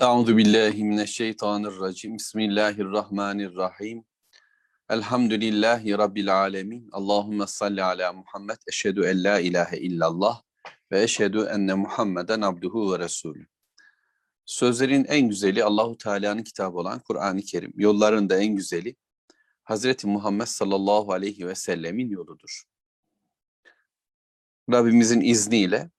[0.00, 2.14] Euzu billahi mineşşeytanirracim.
[2.14, 4.04] Bismillahirrahmanirrahim.
[4.90, 6.88] Elhamdülillahi rabbil alamin.
[6.92, 8.56] Allahumme salli ala Muhammed.
[8.68, 10.42] Eşhedü en la ilahe illallah
[10.92, 13.46] ve eşhedü enne Muhammeden abduhu ve resulü.
[14.44, 17.72] Sözlerin en güzeli Allahu Teala'nın kitabı olan Kur'an-ı Kerim.
[17.76, 18.96] Yolların da en güzeli
[19.64, 22.62] Hazreti Muhammed sallallahu aleyhi ve sellemin yoludur.
[24.72, 25.90] Rabbimizin izniyle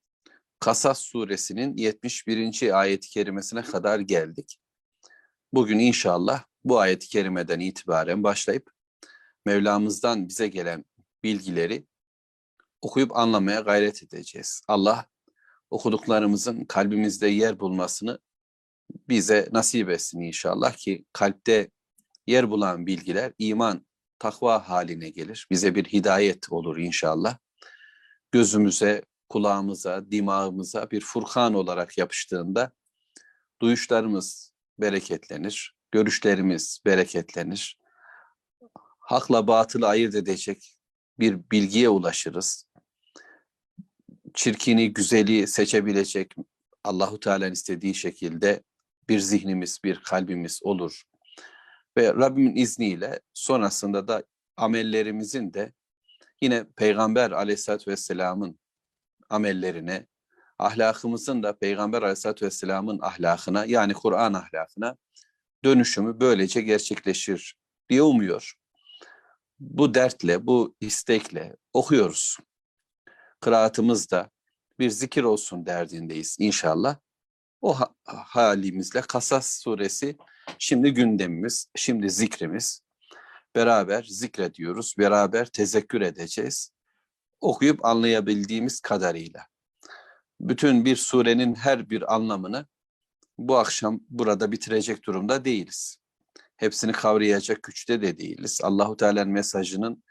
[0.59, 2.79] Kasas suresinin 71.
[2.79, 4.59] ayet-i kerimesine kadar geldik.
[5.53, 8.71] Bugün inşallah bu ayet-i kerimeden itibaren başlayıp
[9.45, 10.85] Mevlamızdan bize gelen
[11.23, 11.85] bilgileri
[12.81, 14.61] okuyup anlamaya gayret edeceğiz.
[14.67, 15.05] Allah
[15.69, 18.19] okuduklarımızın kalbimizde yer bulmasını
[19.09, 21.69] bize nasip etsin inşallah ki kalpte
[22.27, 23.85] yer bulan bilgiler iman,
[24.19, 25.47] takva haline gelir.
[25.51, 27.37] Bize bir hidayet olur inşallah.
[28.31, 32.71] Gözümüze, kulağımıza, dimağımıza bir furkan olarak yapıştığında
[33.61, 37.79] duyuşlarımız bereketlenir, görüşlerimiz bereketlenir.
[38.99, 40.75] Hakla batılı ayırt edecek
[41.19, 42.65] bir bilgiye ulaşırız.
[44.33, 46.35] Çirkini, güzeli seçebilecek
[46.83, 48.63] Allahu Teala'nın istediği şekilde
[49.09, 51.03] bir zihnimiz, bir kalbimiz olur.
[51.97, 54.23] Ve Rabbimin izniyle sonrasında da
[54.57, 55.73] amellerimizin de
[56.41, 58.59] yine Peygamber aleyhissalatü vesselamın
[59.29, 60.07] amellerine,
[60.59, 64.97] ahlakımızın da Peygamber aleyhissalatü vesselamın ahlakına yani Kur'an ahlakına
[65.63, 67.55] dönüşümü böylece gerçekleşir
[67.89, 68.53] diye umuyor.
[69.59, 72.37] Bu dertle, bu istekle okuyoruz.
[73.41, 74.29] Kıraatımız da
[74.79, 76.97] bir zikir olsun derdindeyiz inşallah.
[77.61, 80.17] O ha halimizle Kasas suresi
[80.59, 82.81] şimdi gündemimiz, şimdi zikrimiz.
[83.55, 86.71] Beraber zikrediyoruz, beraber tezekkür edeceğiz
[87.41, 89.45] okuyup anlayabildiğimiz kadarıyla.
[90.41, 92.65] Bütün bir surenin her bir anlamını
[93.37, 95.97] bu akşam burada bitirecek durumda değiliz.
[96.55, 98.59] Hepsini kavrayacak güçte de değiliz.
[98.63, 100.03] Allahu Teala'nın mesajının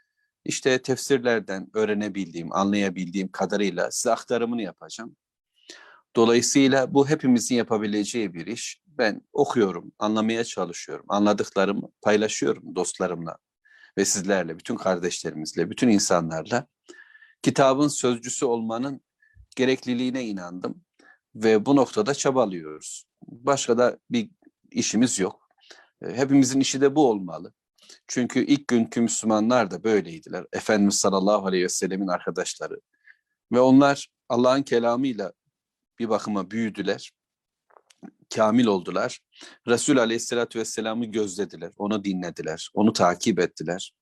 [0.45, 5.15] işte tefsirlerden öğrenebildiğim, anlayabildiğim kadarıyla size aktarımını yapacağım.
[6.15, 8.81] Dolayısıyla bu hepimizin yapabileceği bir iş.
[8.87, 11.05] Ben okuyorum, anlamaya çalışıyorum.
[11.09, 13.37] Anladıklarımı paylaşıyorum dostlarımla
[13.97, 16.67] ve sizlerle, bütün kardeşlerimizle, bütün insanlarla
[17.41, 19.01] kitabın sözcüsü olmanın
[19.55, 20.81] gerekliliğine inandım
[21.35, 23.05] ve bu noktada çabalıyoruz.
[23.27, 24.29] Başka da bir
[24.71, 25.49] işimiz yok.
[26.01, 27.53] E, hepimizin işi de bu olmalı.
[28.07, 30.45] Çünkü ilk günkü Müslümanlar da böyleydiler.
[30.53, 32.81] Efendimiz sallallahu aleyhi ve sellemin arkadaşları.
[33.51, 35.33] Ve onlar Allah'ın kelamıyla
[35.99, 37.11] bir bakıma büyüdüler.
[38.35, 39.19] Kamil oldular.
[39.67, 41.71] Resul aleyhissalatü vesselam'ı gözlediler.
[41.77, 42.69] Onu dinlediler.
[42.73, 43.93] Onu takip ettiler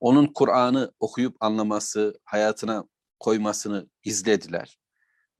[0.00, 2.84] onun Kur'an'ı okuyup anlaması, hayatına
[3.18, 4.78] koymasını izlediler.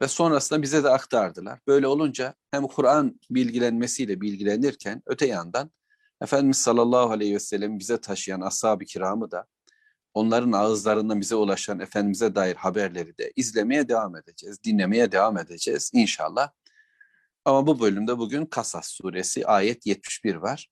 [0.03, 1.61] Ve sonrasında bize de aktardılar.
[1.67, 5.71] Böyle olunca hem Kur'an bilgilenmesiyle bilgilenirken öte yandan
[6.23, 9.47] Efendimiz sallallahu aleyhi ve sellem bize taşıyan ashab-ı kiramı da
[10.15, 16.51] onların ağızlarından bize ulaşan Efendimiz'e dair haberleri de izlemeye devam edeceğiz, dinlemeye devam edeceğiz inşallah.
[17.45, 20.69] Ama bu bölümde bugün Kasas suresi ayet 71 var.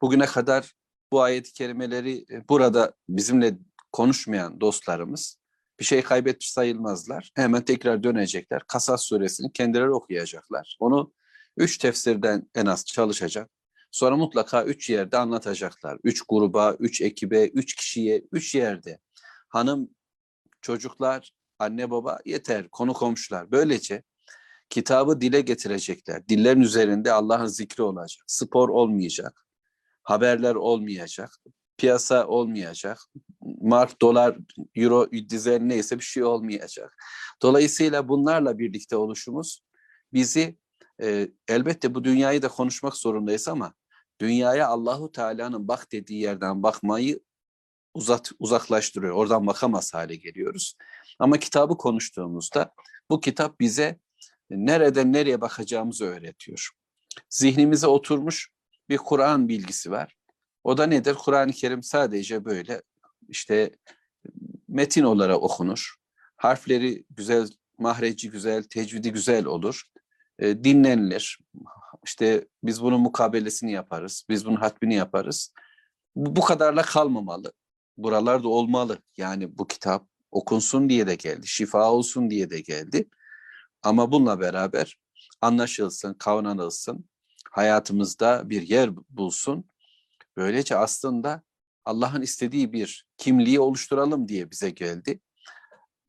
[0.00, 0.72] Bugüne kadar
[1.14, 3.58] bu ayet-i kerimeleri e, burada bizimle
[3.92, 5.38] konuşmayan dostlarımız
[5.80, 7.30] bir şey kaybetmiş sayılmazlar.
[7.34, 8.62] Hemen tekrar dönecekler.
[8.68, 10.76] Kasas suresini kendileri okuyacaklar.
[10.80, 11.12] Onu
[11.56, 13.50] üç tefsirden en az çalışacak.
[13.90, 15.98] Sonra mutlaka üç yerde anlatacaklar.
[16.04, 18.98] Üç gruba, üç ekibe, üç kişiye, üç yerde.
[19.48, 19.90] Hanım,
[20.60, 23.50] çocuklar, anne baba yeter, konu komşular.
[23.50, 24.02] Böylece
[24.70, 26.28] kitabı dile getirecekler.
[26.28, 28.24] Dillerin üzerinde Allah'ın zikri olacak.
[28.26, 29.43] Spor olmayacak
[30.04, 31.30] haberler olmayacak,
[31.76, 32.98] piyasa olmayacak,
[33.60, 34.36] mark, dolar,
[34.74, 36.96] euro dizel neyse bir şey olmayacak.
[37.42, 39.60] Dolayısıyla bunlarla birlikte oluşumuz
[40.12, 40.58] bizi
[41.02, 43.74] e, elbette bu dünyayı da konuşmak zorundayız ama
[44.20, 47.20] dünyaya Allahu Teala'nın bak dediği yerden bakmayı
[47.94, 49.14] uzat uzaklaştırıyor.
[49.14, 50.76] Oradan bakamaz hale geliyoruz.
[51.18, 52.74] Ama kitabı konuştuğumuzda
[53.10, 53.98] bu kitap bize
[54.50, 56.70] nereden nereye bakacağımızı öğretiyor.
[57.30, 58.53] Zihnimize oturmuş
[58.88, 60.16] bir Kur'an bilgisi var.
[60.64, 61.14] O da nedir?
[61.14, 62.82] Kur'an-ı Kerim sadece böyle
[63.28, 63.70] işte
[64.68, 65.94] metin olarak okunur.
[66.36, 67.48] Harfleri güzel,
[67.78, 69.82] mahreci güzel, tecvidi güzel olur.
[70.38, 71.38] E, dinlenilir.
[72.04, 74.24] İşte biz bunun mukabelesini yaparız.
[74.28, 75.52] Biz bunun hatmini yaparız.
[76.16, 77.52] Bu, bu kadarla kalmamalı.
[77.96, 78.98] Buralarda olmalı.
[79.16, 81.46] Yani bu kitap okunsun diye de geldi.
[81.46, 83.08] Şifa olsun diye de geldi.
[83.82, 84.98] Ama bununla beraber
[85.40, 87.04] anlaşılsın, kavranılsın
[87.54, 89.70] hayatımızda bir yer bulsun.
[90.36, 91.42] Böylece aslında
[91.84, 95.20] Allah'ın istediği bir kimliği oluşturalım diye bize geldi.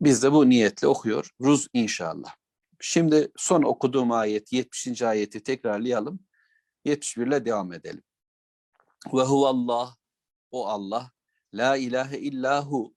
[0.01, 1.29] Biz de bu niyetle okuyor.
[1.41, 2.35] Ruz inşallah.
[2.79, 5.01] Şimdi son okuduğum ayet 70.
[5.01, 6.19] ayeti tekrarlayalım.
[6.85, 8.03] 71 ile devam edelim.
[9.13, 9.95] Ve huvallah
[10.51, 11.11] o Allah
[11.53, 12.93] la ilahe illahu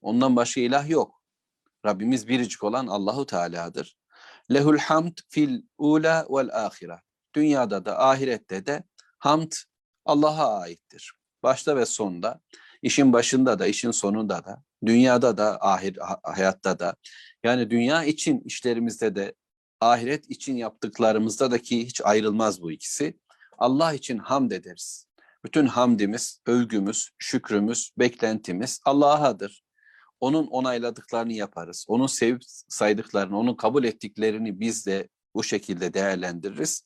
[0.00, 1.22] ondan başka ilah yok.
[1.86, 3.96] Rabbimiz biricik olan Allahu Teala'dır.
[4.52, 7.05] Lehul hamd fil ula vel ahire.
[7.36, 8.82] Dünyada da ahirette de
[9.18, 9.52] hamd
[10.04, 11.12] Allah'a aittir.
[11.42, 12.40] Başta ve sonda,
[12.82, 16.96] işin başında da, işin sonunda da, dünyada da, ahir hayatta da.
[17.44, 19.34] Yani dünya için işlerimizde de,
[19.80, 23.18] ahiret için yaptıklarımızda da ki hiç ayrılmaz bu ikisi.
[23.58, 25.06] Allah için hamd ederiz.
[25.44, 29.64] Bütün hamdimiz, övgümüz, şükrümüz, beklentimiz Allah'adır.
[30.20, 31.84] Onun onayladıklarını yaparız.
[31.88, 36.84] Onun sevip saydıklarını, onun kabul ettiklerini biz de bu şekilde değerlendiririz.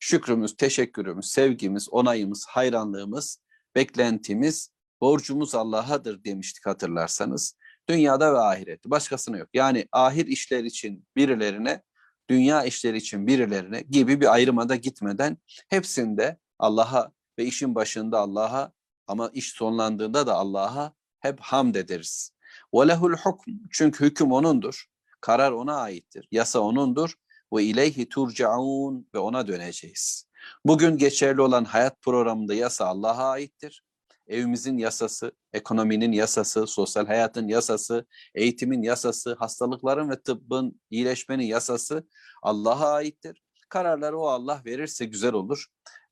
[0.00, 3.40] Şükrümüz, teşekkürümüz, sevgimiz, onayımız, hayranlığımız,
[3.74, 7.56] beklentimiz, borcumuz Allah'adır demiştik hatırlarsanız.
[7.88, 8.90] Dünyada ve ahirette.
[8.90, 9.48] Başkasına yok.
[9.54, 11.82] Yani ahir işler için birilerine,
[12.28, 15.38] dünya işleri için birilerine gibi bir ayrımada gitmeden
[15.68, 18.72] hepsinde Allah'a ve işin başında Allah'a
[19.06, 22.32] ama iş sonlandığında da Allah'a hep hamd ederiz.
[22.72, 24.86] وَلَهُ الْحُكْمُ Çünkü hüküm O'nundur.
[25.20, 26.28] Karar O'na aittir.
[26.30, 27.14] Yasa O'nundur.
[27.53, 30.25] Ve ileyhi turcaun ve O'na döneceğiz.
[30.65, 33.83] Bugün geçerli olan hayat programında yasa Allah'a aittir.
[34.27, 38.05] Evimizin yasası, ekonominin yasası, sosyal hayatın yasası,
[38.35, 42.07] eğitimin yasası, hastalıkların ve tıbbın, iyileşmenin yasası
[42.41, 43.43] Allah'a aittir.
[43.69, 45.65] Kararları o Allah verirse güzel olur.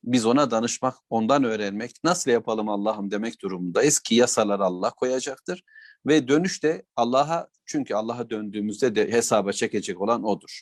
[0.03, 5.63] Biz ona danışmak, ondan öğrenmek, nasıl yapalım Allah'ım demek durumundayız ki yasalar Allah koyacaktır.
[6.05, 10.61] Ve dönüş de Allah'a çünkü Allah'a döndüğümüzde de hesaba çekecek olan O'dur.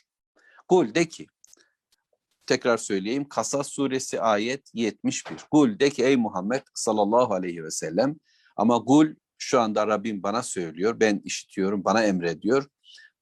[0.68, 1.26] Kul de ki,
[2.46, 5.36] tekrar söyleyeyim Kasas suresi ayet 71.
[5.50, 8.16] Kul de ki ey Muhammed sallallahu aleyhi ve sellem
[8.56, 9.06] ama kul
[9.38, 12.66] şu anda Rabbim bana söylüyor, ben işitiyorum, bana emrediyor.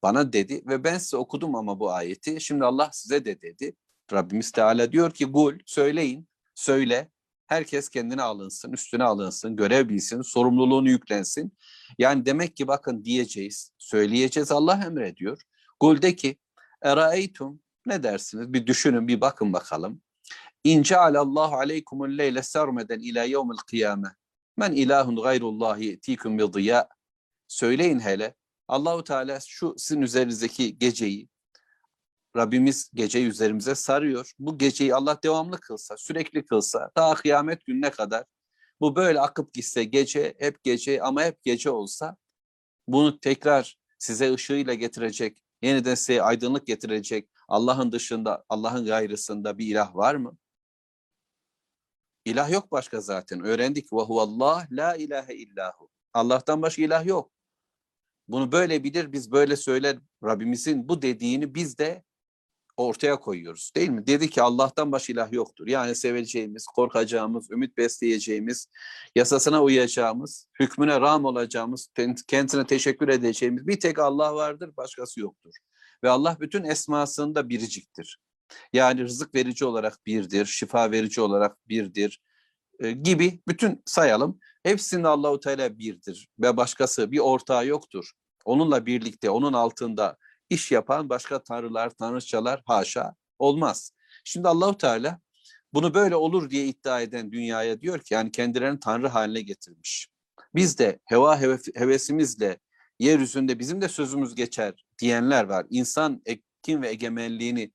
[0.02, 2.40] Bana dedi ve ben size okudum ama bu ayeti.
[2.40, 3.76] Şimdi Allah size de dedi.
[4.12, 7.10] Rabbimiz Teala diyor ki kul söyleyin, söyle.
[7.46, 11.52] Herkes kendine alınsın, üstüne alınsın, görev bilsin, sorumluluğunu yüklensin.
[11.98, 15.42] Yani demek ki bakın diyeceğiz, söyleyeceğiz Allah emrediyor.
[15.80, 16.36] Kul de ki
[16.82, 18.52] eraeytum ne dersiniz?
[18.52, 20.02] Bir düşünün, bir bakın bakalım.
[20.64, 24.08] İn cealallahu aleykumul leyle sermeden ila yevmil kıyame.
[24.56, 26.88] Men ilahun gayrullahi yetikum bi diya.
[27.48, 28.34] Söyleyin hele.
[28.68, 31.28] Allahu Teala şu sizin üzerinizdeki geceyi
[32.36, 34.32] Rabbimiz geceyi üzerimize sarıyor.
[34.38, 38.24] Bu geceyi Allah devamlı kılsa, sürekli kılsa, ta kıyamet gününe kadar
[38.80, 42.16] bu böyle akıp gitse gece, hep gece ama hep gece olsa
[42.88, 49.94] bunu tekrar size ışığıyla getirecek, yeniden size aydınlık getirecek Allah'ın dışında, Allah'ın gayrısında bir ilah
[49.94, 50.38] var mı?
[52.24, 53.44] İlah yok başka zaten.
[53.44, 53.92] Öğrendik.
[53.92, 55.90] Ve huvallah la ilahe illahu.
[56.12, 57.32] Allah'tan başka ilah yok.
[58.28, 59.98] Bunu böyle bilir, biz böyle söyler.
[60.24, 62.04] Rabbimizin bu dediğini biz de
[62.76, 64.06] ortaya koyuyoruz değil mi?
[64.06, 65.66] Dedi ki Allah'tan başka ilah yoktur.
[65.66, 68.68] Yani seveceğimiz, korkacağımız, ümit besleyeceğimiz,
[69.16, 71.88] yasasına uyacağımız, hükmüne ram olacağımız,
[72.28, 75.54] kendisine teşekkür edeceğimiz bir tek Allah vardır, başkası yoktur.
[76.04, 78.18] Ve Allah bütün esmasında biriciktir.
[78.72, 82.20] Yani rızık verici olarak birdir, şifa verici olarak birdir
[82.80, 84.38] e, gibi bütün sayalım.
[84.62, 88.10] Hepsinde Allahu Teala birdir ve başkası bir ortağı yoktur.
[88.44, 90.16] Onunla birlikte, onun altında
[90.50, 93.92] iş yapan başka tanrılar, tanrıçalar haşa olmaz.
[94.24, 95.20] Şimdi Allahu Teala
[95.74, 100.08] bunu böyle olur diye iddia eden dünyaya diyor ki yani kendilerini tanrı haline getirmiş.
[100.54, 101.40] Biz de heva
[101.74, 102.58] hevesimizle
[102.98, 105.66] yeryüzünde bizim de sözümüz geçer diyenler var.
[105.70, 107.72] İnsan ekin ve egemenliğini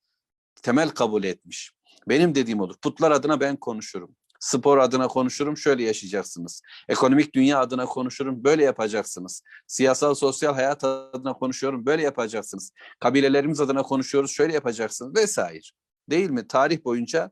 [0.61, 1.71] temel kabul etmiş.
[2.09, 2.75] Benim dediğim olur.
[2.81, 4.15] Putlar adına ben konuşurum.
[4.41, 6.61] Spor adına konuşurum, şöyle yaşayacaksınız.
[6.89, 9.43] Ekonomik dünya adına konuşurum, böyle yapacaksınız.
[9.67, 12.71] Siyasal, sosyal hayat adına konuşuyorum, böyle yapacaksınız.
[12.99, 15.67] Kabilelerimiz adına konuşuyoruz, şöyle yapacaksınız vesaire.
[16.09, 16.47] Değil mi?
[16.47, 17.31] Tarih boyunca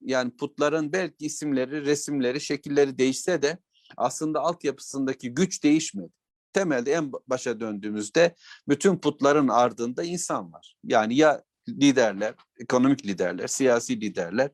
[0.00, 3.58] yani putların belki isimleri, resimleri, şekilleri değişse de
[3.96, 6.12] aslında altyapısındaki güç değişmedi.
[6.52, 8.34] Temelde en başa döndüğümüzde
[8.68, 10.76] bütün putların ardında insan var.
[10.84, 14.50] Yani ya liderler, ekonomik liderler, siyasi liderler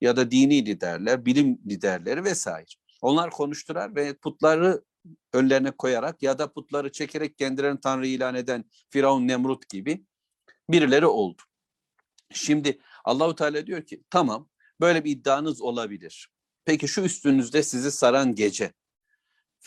[0.00, 2.66] ya da dini liderler, bilim liderleri vesaire.
[3.00, 4.84] Onlar konuştular ve putları
[5.32, 10.04] önlerine koyarak ya da putları çekerek kendilerini Tanrı ilan eden Firavun Nemrut gibi
[10.70, 11.42] birileri oldu.
[12.32, 14.48] Şimdi Allahu Teala diyor ki tamam
[14.80, 16.28] böyle bir iddianız olabilir.
[16.64, 18.72] Peki şu üstünüzde sizi saran gece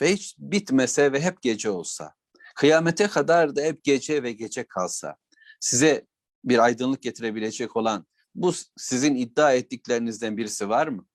[0.01, 2.13] ve hiç bitmese ve hep gece olsa,
[2.55, 5.15] kıyamete kadar da hep gece ve gece kalsa,
[5.59, 6.07] size
[6.43, 8.05] bir aydınlık getirebilecek olan
[8.37, 11.05] bu sizin iddia ettiklerinizden birisi var mı?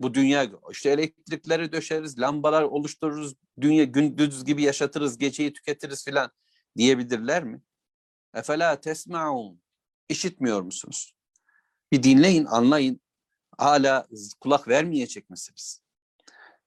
[0.00, 6.30] Bu dünya işte elektrikleri döşeriz, lambalar oluştururuz, dünya gündüz gibi yaşatırız, geceyi tüketiriz filan
[6.76, 7.62] diyebilirler mi?
[8.34, 9.62] Efela tesma'un.
[10.08, 11.12] İşitmiyor musunuz?
[11.92, 13.00] Bir dinleyin, anlayın.
[13.58, 14.06] Hala
[14.40, 15.82] kulak vermeyecek misiniz?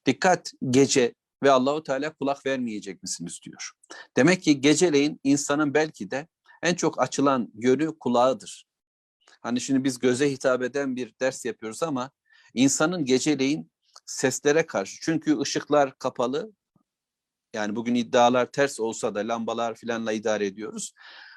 [0.06, 1.14] Dikkat gece
[1.44, 3.72] ve Allahu Teala kulak vermeyecek misiniz diyor.
[4.18, 6.28] Demek ki geceleyin insanın belki de
[6.64, 8.71] en çok açılan yönü kulağıdır.
[9.42, 12.12] Hani şimdi biz göze hitap eden bir ders yapıyoruz ama
[12.54, 13.72] insanın geceleyin
[14.06, 16.52] seslere karşı çünkü ışıklar kapalı
[17.54, 20.94] yani bugün iddialar ters olsa da lambalar filanla idare ediyoruz.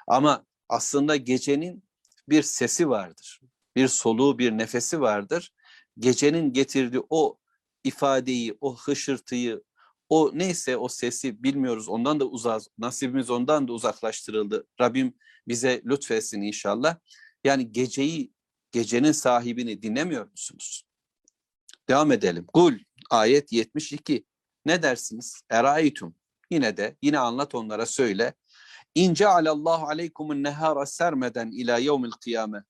[0.07, 1.83] Ama aslında gecenin
[2.29, 3.41] bir sesi vardır.
[3.75, 5.51] Bir soluğu, bir nefesi vardır.
[5.99, 7.37] Gecenin getirdiği o
[7.83, 9.63] ifadeyi, o hışırtıyı,
[10.09, 11.89] o neyse o sesi bilmiyoruz.
[11.89, 14.67] Ondan da uzak, nasibimiz ondan da uzaklaştırıldı.
[14.81, 15.13] Rabbim
[15.47, 16.97] bize lütfetsin inşallah.
[17.45, 18.33] Yani geceyi,
[18.71, 20.83] gecenin sahibini dinlemiyor musunuz?
[21.89, 22.45] Devam edelim.
[22.53, 22.73] Kul
[23.09, 24.25] ayet 72.
[24.65, 25.41] Ne dersiniz?
[25.49, 26.15] Eraytum.
[26.51, 28.33] Yine de yine anlat onlara söyle.
[28.95, 32.63] İn cealallahu aleykumun nehara sermeden ila yevmil kıyame.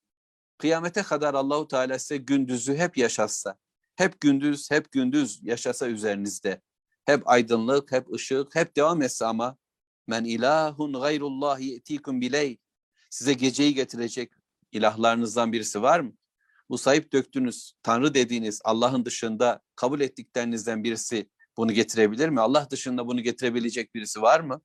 [0.57, 3.57] Kıyamete kadar Allahu Teala size gündüzü hep yaşatsa,
[3.95, 6.61] hep gündüz, hep gündüz yaşasa üzerinizde.
[7.05, 9.57] Hep aydınlık, hep ışık, hep devam etse ama
[10.07, 12.57] men ilahun gayrullah ye'tikum bileyl.
[13.09, 14.31] Size geceyi getirecek
[14.75, 16.13] ilahlarınızdan birisi var mı?
[16.69, 22.41] Bu sahip döktüğünüz, Tanrı dediğiniz Allah'ın dışında kabul ettiklerinizden birisi bunu getirebilir mi?
[22.41, 24.61] Allah dışında bunu getirebilecek birisi var mı?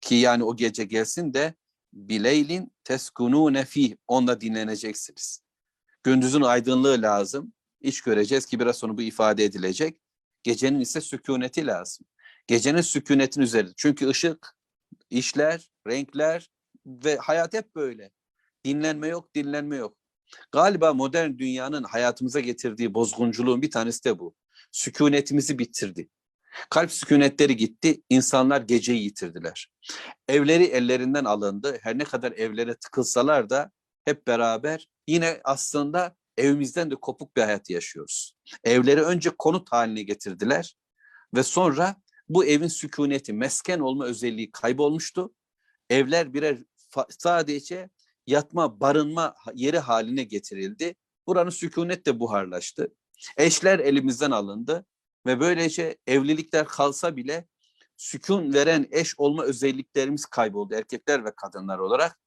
[0.00, 1.54] Ki yani o gece gelsin de
[1.92, 5.42] bileylin teskunu nefi onda dinleneceksiniz.
[6.02, 7.52] Gündüzün aydınlığı lazım.
[7.80, 10.00] İş göreceğiz ki biraz sonra bu ifade edilecek.
[10.42, 12.06] Gecenin ise sükuneti lazım.
[12.46, 13.72] Gecenin sükunetin üzerinde.
[13.76, 14.56] Çünkü ışık,
[15.10, 16.50] işler, renkler
[16.86, 18.10] ve hayat hep böyle.
[18.66, 19.96] Dinlenme yok, dinlenme yok.
[20.52, 24.34] Galiba modern dünyanın hayatımıza getirdiği bozgunculuğun bir tanesi de bu.
[24.72, 26.08] Sükunetimizi bitirdi.
[26.70, 29.70] Kalp sükunetleri gitti, insanlar geceyi yitirdiler.
[30.28, 31.78] Evleri ellerinden alındı.
[31.82, 33.70] Her ne kadar evlere tıkılsalar da
[34.04, 38.32] hep beraber yine aslında evimizden de kopuk bir hayat yaşıyoruz.
[38.64, 40.76] Evleri önce konut haline getirdiler
[41.34, 41.96] ve sonra
[42.28, 45.34] bu evin sükuneti, mesken olma özelliği kaybolmuştu.
[45.90, 46.58] Evler birer
[47.08, 47.90] sadece
[48.26, 50.94] yatma, barınma yeri haline getirildi.
[51.26, 52.94] Buranın sükunet de buharlaştı.
[53.36, 54.86] Eşler elimizden alındı
[55.26, 57.48] ve böylece evlilikler kalsa bile
[57.96, 62.18] sükun veren eş olma özelliklerimiz kayboldu erkekler ve kadınlar olarak.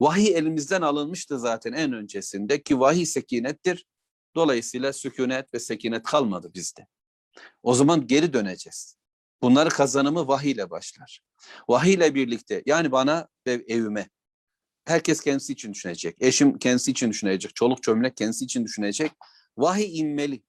[0.00, 3.86] Vahiy elimizden alınmıştı zaten en öncesinde ki vahiy sekinettir.
[4.34, 6.86] Dolayısıyla sükunet ve sekinet kalmadı bizde.
[7.62, 8.96] O zaman geri döneceğiz.
[9.42, 11.20] Bunları kazanımı vahiy ile başlar.
[11.68, 14.08] Vahiy ile birlikte yani bana ve evime
[14.86, 16.16] herkes kendisi için düşünecek.
[16.20, 17.54] Eşim kendisi için düşünecek.
[17.54, 19.12] Çoluk çömlek kendisi için düşünecek.
[19.56, 20.42] Vahiy inmeli.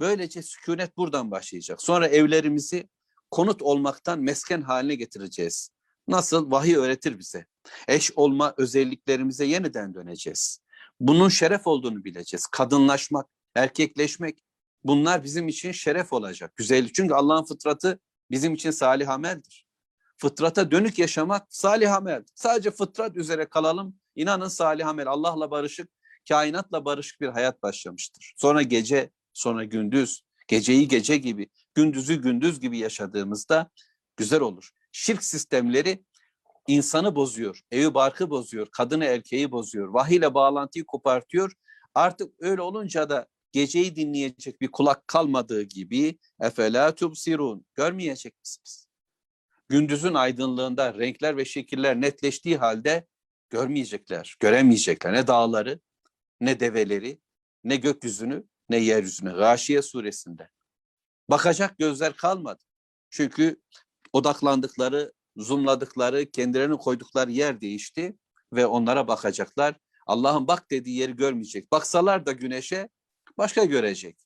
[0.00, 1.82] Böylece sükunet buradan başlayacak.
[1.82, 2.88] Sonra evlerimizi
[3.30, 5.70] konut olmaktan mesken haline getireceğiz.
[6.08, 6.50] Nasıl?
[6.50, 7.46] Vahiy öğretir bize.
[7.88, 10.60] Eş olma özelliklerimize yeniden döneceğiz.
[11.00, 12.46] Bunun şeref olduğunu bileceğiz.
[12.46, 14.44] Kadınlaşmak, erkekleşmek
[14.84, 16.56] bunlar bizim için şeref olacak.
[16.56, 16.94] Güzellik.
[16.94, 17.98] Çünkü Allah'ın fıtratı
[18.30, 19.69] bizim için salih ameldir.
[20.20, 22.24] Fıtrata dönük yaşamak salih amel.
[22.34, 23.96] Sadece fıtrat üzere kalalım.
[24.16, 25.08] İnanın salih amel.
[25.08, 25.90] Allah'la barışık,
[26.28, 28.34] kainatla barışık bir hayat başlamıştır.
[28.36, 33.70] Sonra gece, sonra gündüz, geceyi gece gibi, gündüzü gündüz gibi yaşadığımızda
[34.16, 34.70] güzel olur.
[34.92, 36.04] Şirk sistemleri
[36.68, 41.52] insanı bozuyor, evi barkı bozuyor, kadını erkeği bozuyor, vahiyle bağlantıyı kopartıyor.
[41.94, 48.89] Artık öyle olunca da geceyi dinleyecek bir kulak kalmadığı gibi efela tubsirun görmeyecek misiniz?
[49.70, 53.06] Gündüzün aydınlığında renkler ve şekiller netleştiği halde
[53.50, 55.80] görmeyecekler, göremeyecekler ne dağları,
[56.40, 57.20] ne develeri,
[57.64, 59.32] ne gökyüzünü, ne yeryüzünü.
[59.32, 60.50] Gâşiye suresinde.
[61.28, 62.64] Bakacak gözler kalmadı.
[63.10, 63.60] Çünkü
[64.12, 68.16] odaklandıkları, zoomladıkları, kendilerini koydukları yer değişti
[68.52, 69.74] ve onlara bakacaklar.
[70.06, 71.72] Allah'ın bak dediği yeri görmeyecek.
[71.72, 72.88] Baksalar da güneşe
[73.38, 74.18] başka görecek.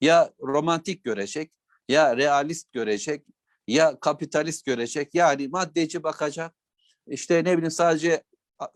[0.00, 1.52] Ya romantik görecek,
[1.88, 3.26] ya realist görecek,
[3.66, 5.14] ya kapitalist görecek.
[5.14, 6.54] Yani maddeci bakacak.
[7.06, 8.22] İşte ne bileyim sadece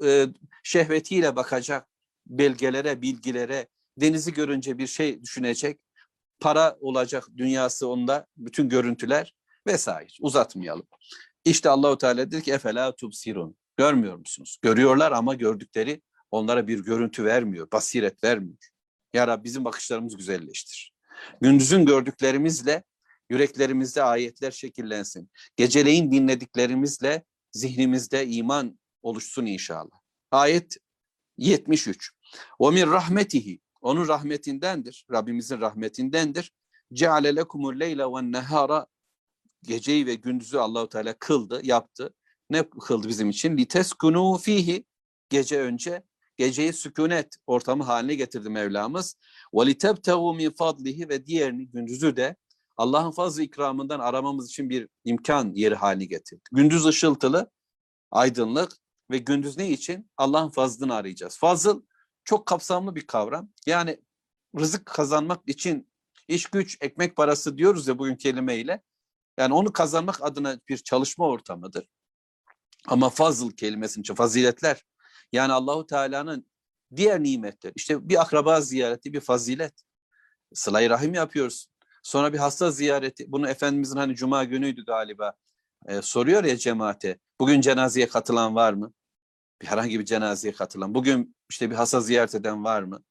[0.04, 0.26] e,
[0.62, 1.88] şehvetiyle bakacak
[2.26, 3.68] belgelere, bilgilere.
[3.96, 5.80] Denizi görünce bir şey düşünecek.
[6.40, 9.34] Para olacak dünyası onda, bütün görüntüler
[9.66, 10.08] vesaire.
[10.20, 10.86] Uzatmayalım.
[11.44, 13.56] İşte Allahu Teala dedi ki efela tubsirun.
[13.76, 14.58] Görmüyor musunuz?
[14.62, 18.58] Görüyorlar ama gördükleri onlara bir görüntü vermiyor, basiret vermiyor.
[19.14, 20.94] Ya Rabbi bizim bakışlarımız güzelleştir.
[21.40, 22.82] Gündüzün gördüklerimizle
[23.30, 25.30] yüreklerimizde ayetler şekillensin.
[25.56, 30.00] Geceleyin dinlediklerimizle zihnimizde iman oluşsun inşallah.
[30.30, 30.76] Ayet
[31.38, 32.12] 73.
[32.58, 33.60] O min rahmetihi.
[33.80, 35.06] Onun rahmetindendir.
[35.12, 36.52] Rabbimizin rahmetindendir.
[36.92, 38.86] Ceale lekumul leyle ve nehara
[39.62, 42.14] geceyi ve gündüzü Allahu Teala kıldı, yaptı.
[42.50, 43.56] ne kıldı bizim için?
[43.56, 44.84] Liteskunu fihi
[45.28, 46.02] gece önce
[46.36, 49.16] geceyi sükunet ortamı haline getirdi Mevlamız.
[49.54, 52.36] Ve litebtehu min fadlihi ve diğerini gündüzü de
[52.80, 56.42] Allah'ın fazl ikramından aramamız için bir imkan yeri haline getirdi.
[56.52, 57.50] Gündüz ışıltılı,
[58.10, 58.72] aydınlık
[59.10, 60.10] ve gündüz ne için?
[60.16, 61.38] Allah'ın fazlını arayacağız.
[61.38, 61.82] Fazıl
[62.24, 63.48] çok kapsamlı bir kavram.
[63.66, 64.00] Yani
[64.58, 65.88] rızık kazanmak için
[66.28, 68.82] iş güç, ekmek parası diyoruz ya bugün kelimeyle.
[69.38, 71.88] Yani onu kazanmak adına bir çalışma ortamıdır.
[72.86, 74.84] Ama fazıl kelimesinin için faziletler
[75.32, 76.46] yani Allahu Teala'nın
[76.96, 77.72] diğer nimetler.
[77.74, 79.82] İşte bir akraba ziyareti bir fazilet.
[80.54, 81.70] Sıla-i rahim yapıyoruz.
[82.02, 83.32] Sonra bir hasta ziyareti.
[83.32, 85.32] Bunu Efendimizin hani cuma günüydü galiba.
[85.86, 87.18] Ee, soruyor ya cemaate.
[87.40, 88.92] Bugün cenazeye katılan var mı?
[89.62, 90.94] Bir herhangi bir cenazeye katılan.
[90.94, 93.02] Bugün işte bir hasta ziyaret eden var mı?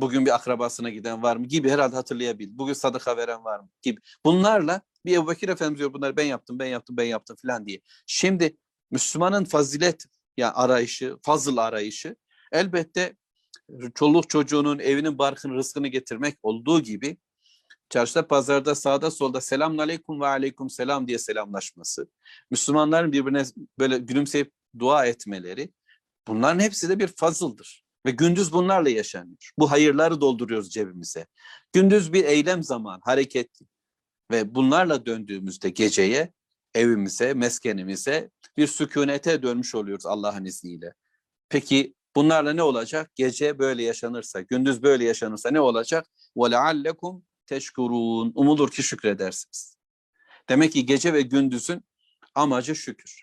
[0.00, 1.46] Bugün bir akrabasına giden var mı?
[1.46, 2.48] Gibi herhalde hatırlayabil.
[2.52, 3.68] Bugün sadaka veren var mı?
[3.82, 4.00] Gibi.
[4.24, 7.80] Bunlarla bir Ebu Bekir Efendimiz diyor bunları ben yaptım, ben yaptım, ben yaptım falan diye.
[8.06, 8.56] Şimdi
[8.90, 12.16] Müslümanın fazilet yani arayışı, fazıl arayışı
[12.52, 13.16] elbette
[13.94, 17.16] çoluk çocuğunun evinin barkın rızkını getirmek olduğu gibi
[17.91, 22.07] çarşıda pazarda sağda solda selamun aleyküm ve aleyküm selam diye selamlaşması,
[22.51, 23.43] Müslümanların birbirine
[23.79, 25.69] böyle gülümseyip dua etmeleri
[26.27, 27.83] bunların hepsi de bir fazıldır.
[28.05, 29.51] Ve gündüz bunlarla yaşanıyor.
[29.59, 31.27] Bu hayırları dolduruyoruz cebimize.
[31.73, 33.49] Gündüz bir eylem zaman, hareket
[34.31, 36.33] ve bunlarla döndüğümüzde geceye
[36.73, 40.93] evimize, meskenimize bir sükunete dönmüş oluyoruz Allah'ın izniyle.
[41.49, 43.11] Peki bunlarla ne olacak?
[43.15, 46.07] Gece böyle yaşanırsa, gündüz böyle yaşanırsa ne olacak?
[46.35, 47.21] وَلَعَلَّكُمْ
[47.52, 48.32] teşkurun.
[48.34, 49.76] Umulur ki şükredersiniz.
[50.48, 51.84] Demek ki gece ve gündüzün
[52.34, 53.22] amacı şükür.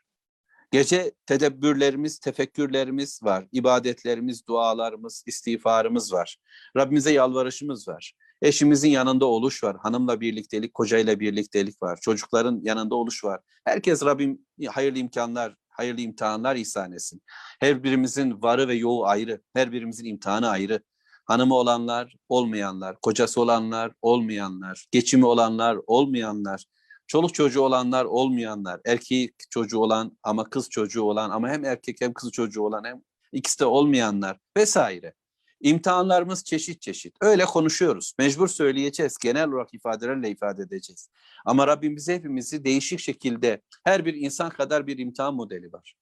[0.72, 3.46] Gece tedebbürlerimiz, tefekkürlerimiz var.
[3.52, 6.38] ibadetlerimiz, dualarımız, istiğfarımız var.
[6.78, 8.14] Rabbimize yalvarışımız var.
[8.42, 9.78] Eşimizin yanında oluş var.
[9.78, 12.00] Hanımla birliktelik, kocayla birliktelik var.
[12.02, 13.40] Çocukların yanında oluş var.
[13.66, 17.22] Herkes Rabbim hayırlı imkanlar, hayırlı imtihanlar ihsan etsin.
[17.60, 19.42] Her birimizin varı ve yoğu ayrı.
[19.54, 20.82] Her birimizin imtihanı ayrı.
[21.30, 26.66] Hanımı olanlar, olmayanlar, kocası olanlar, olmayanlar, geçimi olanlar, olmayanlar,
[27.08, 32.14] çoluk çocuğu olanlar, olmayanlar, erkek çocuğu olan ama kız çocuğu olan ama hem erkek hem
[32.14, 35.14] kız çocuğu olan hem ikisi de olmayanlar vesaire.
[35.62, 37.16] İmtihanlarımız çeşit çeşit.
[37.22, 38.14] Öyle konuşuyoruz.
[38.20, 39.18] Mecbur söyleyeceğiz.
[39.18, 41.10] Genel olarak ifadelerle ifade edeceğiz.
[41.46, 45.96] Ama Rabbim bize hepimizi değişik şekilde her bir insan kadar bir imtihan modeli var.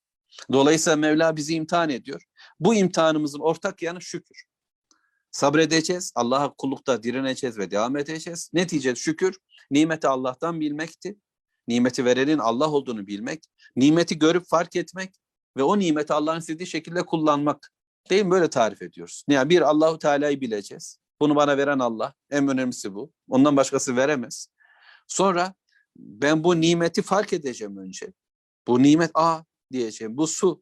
[0.52, 2.24] Dolayısıyla Mevla bizi imtihan ediyor.
[2.60, 4.48] Bu imtihanımızın ortak yanı şükür.
[5.32, 8.50] Sabredeceğiz, Allah'a kullukta direneceğiz ve devam edeceğiz.
[8.54, 9.38] Netice şükür,
[9.72, 11.18] nimeti Allah'tan bilmekti.
[11.68, 13.44] Nimeti verenin Allah olduğunu bilmek,
[13.76, 15.16] nimeti görüp fark etmek
[15.58, 17.72] ve o nimeti Allah'ın istediği şekilde kullanmak.
[18.10, 18.32] Değil mi?
[18.32, 19.24] Böyle tarif ediyoruz.
[19.30, 20.98] Yani bir Allahu Teala'yı bileceğiz.
[21.22, 22.14] Bunu bana veren Allah.
[22.30, 23.12] En önemlisi bu.
[23.30, 24.48] Ondan başkası veremez.
[25.08, 25.54] Sonra
[25.96, 28.14] ben bu nimeti fark edeceğim önce.
[28.68, 30.18] Bu nimet a diyeceğim.
[30.18, 30.62] Bu su.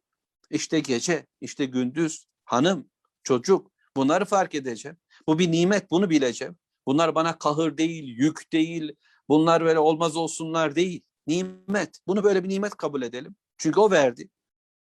[0.50, 2.90] İşte gece, işte gündüz, hanım,
[3.22, 3.70] çocuk.
[3.96, 4.96] Bunları fark edeceğim.
[5.26, 6.56] Bu bir nimet, bunu bileceğim.
[6.86, 8.92] Bunlar bana kahır değil, yük değil.
[9.28, 11.02] Bunlar böyle olmaz olsunlar değil.
[11.26, 11.98] Nimet.
[12.06, 13.36] Bunu böyle bir nimet kabul edelim.
[13.58, 14.28] Çünkü o verdi.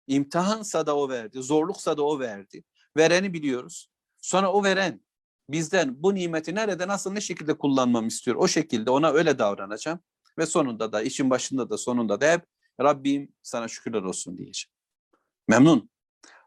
[0.07, 2.63] İmtihansa da o verdi, zorluksa da o verdi.
[2.97, 3.89] Vereni biliyoruz.
[4.21, 5.01] Sonra o veren
[5.49, 8.37] bizden bu nimeti nerede, nasıl, ne şekilde kullanmamı istiyor.
[8.37, 9.99] O şekilde ona öyle davranacağım.
[10.37, 12.45] Ve sonunda da, işin başında da sonunda da hep
[12.81, 14.73] Rabbim sana şükürler olsun diyeceğim.
[15.47, 15.89] Memnun.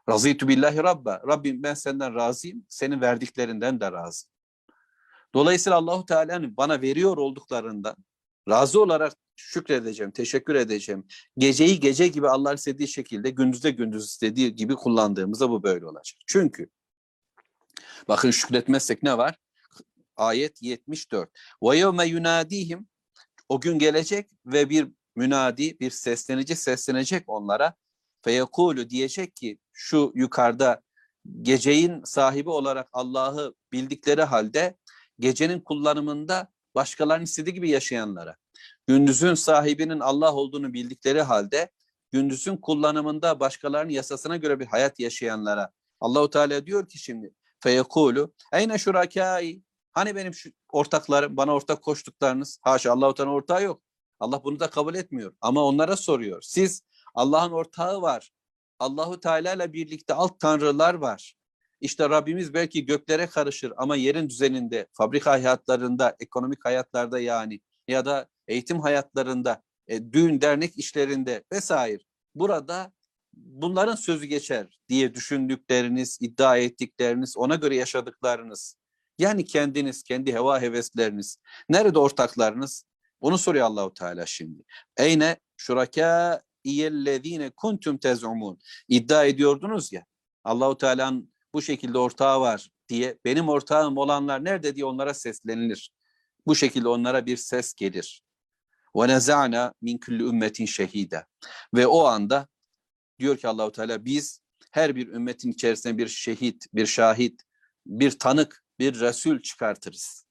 [0.09, 1.21] Razıytu billahi rabba.
[1.27, 2.65] Rabbim ben senden razıyım.
[2.69, 4.33] Senin verdiklerinden de razıyım.
[5.33, 7.95] Dolayısıyla Allahu Teala'nın bana veriyor olduklarından
[8.49, 11.07] razı olarak şükredeceğim, teşekkür edeceğim.
[11.37, 16.17] Geceyi gece gibi Allah istediği şekilde, gündüzde gündüz istediği gibi kullandığımızda bu böyle olacak.
[16.27, 16.69] Çünkü
[18.07, 19.39] bakın şükretmezsek ne var?
[20.15, 21.29] Ayet 74.
[21.63, 22.87] Ve yevme yunadihim
[23.49, 27.73] o gün gelecek ve bir münadi, bir seslenici seslenecek onlara.
[28.21, 30.81] Feyekulu diyecek ki şu yukarıda
[31.41, 34.77] geceyin sahibi olarak Allah'ı bildikleri halde
[35.19, 38.35] gecenin kullanımında başkalarının istediği gibi yaşayanlara,
[38.87, 41.69] gündüzün sahibinin Allah olduğunu bildikleri halde
[42.11, 48.77] gündüzün kullanımında başkalarının yasasına göre bir hayat yaşayanlara Allahu Teala diyor ki şimdi feyekulu eyne
[48.77, 53.81] şurakai hani benim şu ortaklarım bana ortak koştuklarınız haşa Allahu Teala ortağı yok.
[54.19, 56.41] Allah bunu da kabul etmiyor ama onlara soruyor.
[56.41, 56.83] Siz
[57.15, 58.31] Allah'ın ortağı var.
[58.83, 61.35] Allahu Teala ile birlikte alt tanrılar var.
[61.81, 68.27] İşte Rabbimiz belki göklere karışır ama yerin düzeninde, fabrika hayatlarında, ekonomik hayatlarda yani ya da
[68.47, 72.03] eğitim hayatlarında, e, düğün dernek işlerinde vesaire.
[72.35, 72.91] Burada
[73.33, 78.75] bunların sözü geçer diye düşündükleriniz, iddia ettikleriniz, ona göre yaşadıklarınız.
[79.19, 81.37] Yani kendiniz, kendi heva hevesleriniz.
[81.69, 82.83] Nerede ortaklarınız?
[83.21, 84.63] Bunu soruyor Allahu Teala şimdi.
[84.97, 88.59] Eyne şuraka iyellezine kuntum tezumun.
[88.87, 90.05] İddia ediyordunuz ya.
[90.43, 95.91] Allahu Teala'nın bu şekilde ortağı var diye benim ortağım olanlar nerede diye onlara seslenilir.
[96.47, 98.23] Bu şekilde onlara bir ses gelir.
[98.95, 101.25] Neza'na min kulli ümmetin şehide.
[101.73, 102.47] Ve o anda
[103.19, 107.41] diyor ki Allahu Teala biz her bir ümmetin içerisine bir şehit, bir şahit,
[107.85, 110.25] bir tanık, bir resul çıkartırız.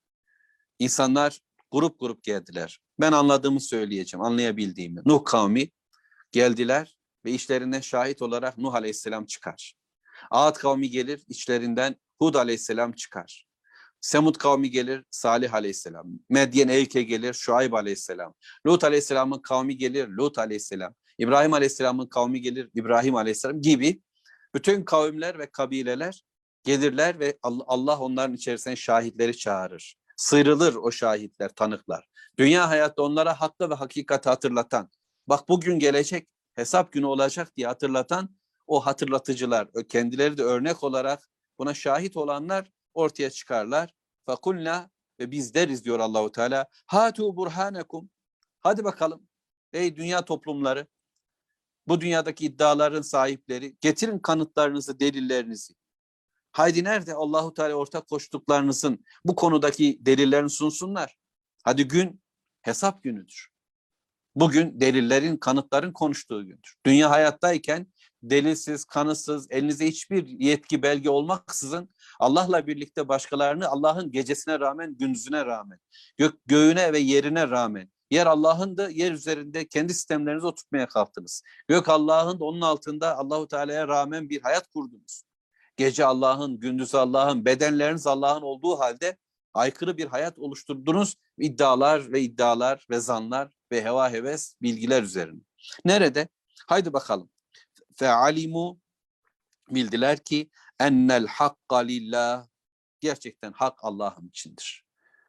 [0.78, 1.40] İnsanlar
[1.70, 2.80] grup grup geldiler.
[3.00, 5.00] Ben anladığımı söyleyeceğim, anlayabildiğimi.
[5.06, 5.70] Nuh kavmi
[6.32, 9.74] geldiler ve işlerinden şahit olarak Nuh Aleyhisselam çıkar.
[10.30, 13.46] Ad kavmi gelir, içlerinden Hud Aleyhisselam çıkar.
[14.00, 16.06] Semud kavmi gelir, Salih Aleyhisselam.
[16.28, 18.34] Medyen Evke gelir, Şuayb Aleyhisselam.
[18.66, 20.94] Lut Aleyhisselam'ın kavmi gelir, Lut Aleyhisselam.
[21.18, 24.02] İbrahim Aleyhisselam'ın kavmi gelir, İbrahim Aleyhisselam gibi
[24.54, 26.24] bütün kavimler ve kabileler
[26.64, 29.96] gelirler ve Allah onların içerisine şahitleri çağırır.
[30.16, 32.06] Sıyrılır o şahitler, tanıklar.
[32.38, 34.90] Dünya hayatta onlara hakkı ve hakikati hatırlatan,
[35.26, 41.74] bak bugün gelecek, hesap günü olacak diye hatırlatan o hatırlatıcılar, kendileri de örnek olarak buna
[41.74, 43.94] şahit olanlar ortaya çıkarlar.
[44.26, 46.66] Fakulna ve biz deriz diyor Allahu Teala.
[46.86, 48.10] Hatu burhanekum.
[48.60, 49.28] Hadi bakalım.
[49.72, 50.86] Ey dünya toplumları,
[51.88, 55.74] bu dünyadaki iddiaların sahipleri, getirin kanıtlarınızı, delillerinizi.
[56.52, 61.16] Haydi nerede Allahu Teala ortak koştuklarınızın bu konudaki delillerini sunsunlar.
[61.64, 62.22] Hadi gün
[62.62, 63.51] hesap günüdür.
[64.34, 66.76] Bugün delillerin, kanıtların konuştuğu gündür.
[66.86, 67.86] Dünya hayattayken
[68.22, 71.88] delilsiz, kanıtsız, elinize hiçbir yetki, belge olmaksızın
[72.20, 75.78] Allah'la birlikte başkalarını Allah'ın gecesine rağmen, gündüzüne rağmen,
[76.16, 81.42] gök, göğüne ve yerine rağmen, yer Allah'ın da yer üzerinde kendi sistemlerinizi oturtmaya kalktınız.
[81.68, 85.22] Gök Allah'ın da onun altında Allahu Teala'ya rağmen bir hayat kurdunuz.
[85.76, 89.16] Gece Allah'ın, gündüz Allah'ın, bedenleriniz Allah'ın olduğu halde
[89.54, 91.16] aykırı bir hayat oluşturdunuz.
[91.38, 95.40] iddialar ve iddialar ve zanlar ve heva heves bilgiler üzerine.
[95.84, 96.28] Nerede?
[96.66, 97.30] Haydi bakalım.
[97.96, 98.80] Fealimu
[99.70, 102.46] bildiler ki ennel hakka lillah
[103.00, 104.84] gerçekten hak Allah'ın içindir.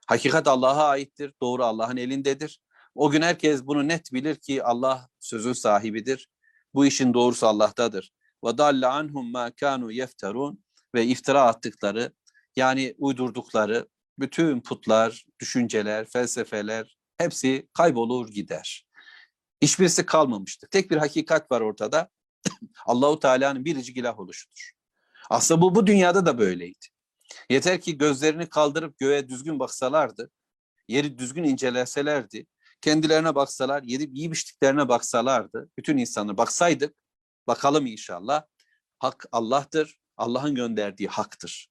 [0.08, 1.34] Hakikat Allah'a aittir.
[1.42, 2.62] Doğru Allah'ın elindedir.
[2.96, 6.30] O gün herkes bunu net bilir ki Allah sözün sahibidir.
[6.74, 8.14] Bu işin doğrusu Allah'tadır.
[8.46, 10.64] Ve dalle anhum ma kanu yefterun
[10.96, 12.14] ve iftira attıkları
[12.56, 13.88] yani uydurdukları
[14.20, 18.88] bütün putlar, düşünceler, felsefeler hepsi kaybolur gider.
[19.62, 20.68] Hiçbirisi kalmamıştır.
[20.68, 22.10] Tek bir hakikat var ortada.
[22.86, 24.72] Allahu Teala'nın biricik ilah oluşudur.
[25.30, 26.86] Aslında bu bu dünyada da böyleydi.
[27.50, 30.32] Yeter ki gözlerini kaldırıp göğe düzgün baksalardı,
[30.88, 32.46] yeri düzgün inceleselerdi,
[32.82, 36.96] kendilerine baksalar, yedip yiyip içtiklerine baksalardı, bütün insanlara baksaydık,
[37.48, 38.44] bakalım inşallah,
[39.00, 41.70] hak Allah'tır, Allah'ın gönderdiği haktır.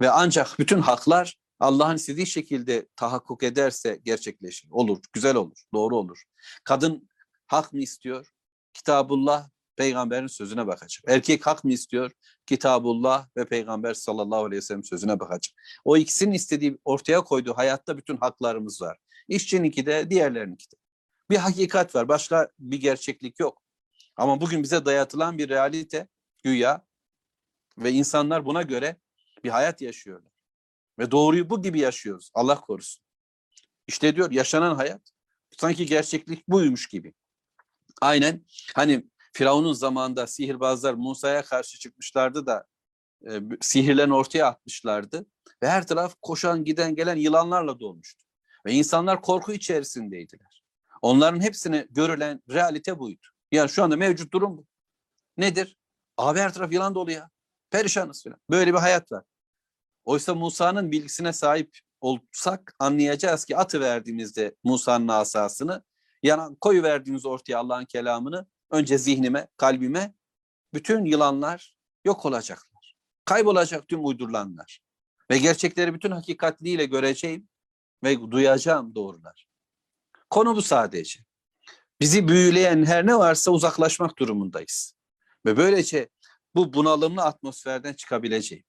[0.00, 4.68] Ve ancak bütün haklar Allah'ın istediği şekilde tahakkuk ederse gerçekleşir.
[4.70, 6.22] Olur, güzel olur, doğru olur.
[6.64, 7.08] Kadın
[7.46, 8.32] hak mı istiyor?
[8.72, 11.04] Kitabullah, peygamberin sözüne bakacak.
[11.06, 12.10] Erkek hak mı istiyor?
[12.46, 15.54] Kitabullah ve peygamber sallallahu aleyhi ve sellem sözüne bakacak.
[15.84, 18.98] O ikisinin istediği, ortaya koyduğu hayatta bütün haklarımız var.
[19.28, 20.76] İşçininki de, diğerlerininki de.
[21.30, 23.62] Bir hakikat var, başka bir gerçeklik yok.
[24.16, 26.08] Ama bugün bize dayatılan bir realite
[26.42, 26.84] güya
[27.78, 28.96] ve insanlar buna göre
[29.44, 30.29] bir hayat yaşıyorlar.
[31.00, 32.30] Ve doğruyu bu gibi yaşıyoruz.
[32.34, 33.04] Allah korusun.
[33.86, 35.00] İşte diyor yaşanan hayat
[35.58, 37.14] sanki gerçeklik buymuş gibi.
[38.00, 42.66] Aynen hani Firavun'un zamanında sihirbazlar Musa'ya karşı çıkmışlardı da
[43.30, 45.26] e, sihirlerini ortaya atmışlardı.
[45.62, 48.24] Ve her taraf koşan giden gelen yılanlarla dolmuştu.
[48.66, 50.64] Ve insanlar korku içerisindeydiler.
[51.02, 53.26] Onların hepsine görülen realite buydu.
[53.52, 54.66] Yani şu anda mevcut durum bu.
[55.36, 55.76] Nedir?
[56.16, 57.30] Abi her taraf yılan dolu ya.
[57.70, 58.38] Perişanız falan.
[58.50, 59.24] Böyle bir hayat var.
[60.10, 65.84] Oysa Musa'nın bilgisine sahip olsak anlayacağız ki atı verdiğimizde Musa'nın asasını
[66.22, 70.14] yana koyu verdiğimiz ortaya Allah'ın kelamını önce zihnime, kalbime
[70.74, 72.94] bütün yılanlar yok olacaklar.
[73.24, 74.80] Kaybolacak tüm uydurulanlar.
[75.30, 77.48] Ve gerçekleri bütün hakikatliğiyle göreceğim
[78.04, 79.46] ve duyacağım doğrular.
[80.30, 81.20] Konu bu sadece.
[82.00, 84.94] Bizi büyüleyen her ne varsa uzaklaşmak durumundayız.
[85.46, 86.08] Ve böylece
[86.54, 88.64] bu bunalımlı atmosferden çıkabileceğim.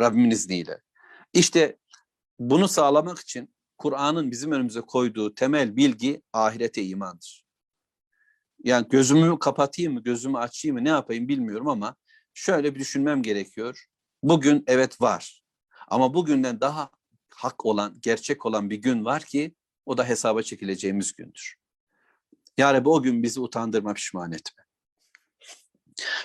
[0.00, 0.80] Rabbimin izniyle.
[1.32, 1.76] İşte
[2.38, 7.44] bunu sağlamak için Kur'an'ın bizim önümüze koyduğu temel bilgi ahirete imandır.
[8.64, 11.96] Yani gözümü kapatayım mı, gözümü açayım mı, ne yapayım bilmiyorum ama
[12.34, 13.86] şöyle bir düşünmem gerekiyor.
[14.22, 15.42] Bugün evet var.
[15.88, 16.90] Ama bugünden daha
[17.34, 19.54] hak olan, gerçek olan bir gün var ki
[19.86, 21.56] o da hesaba çekileceğimiz gündür.
[22.58, 24.64] Ya Rabbi o gün bizi utandırma, pişman etme.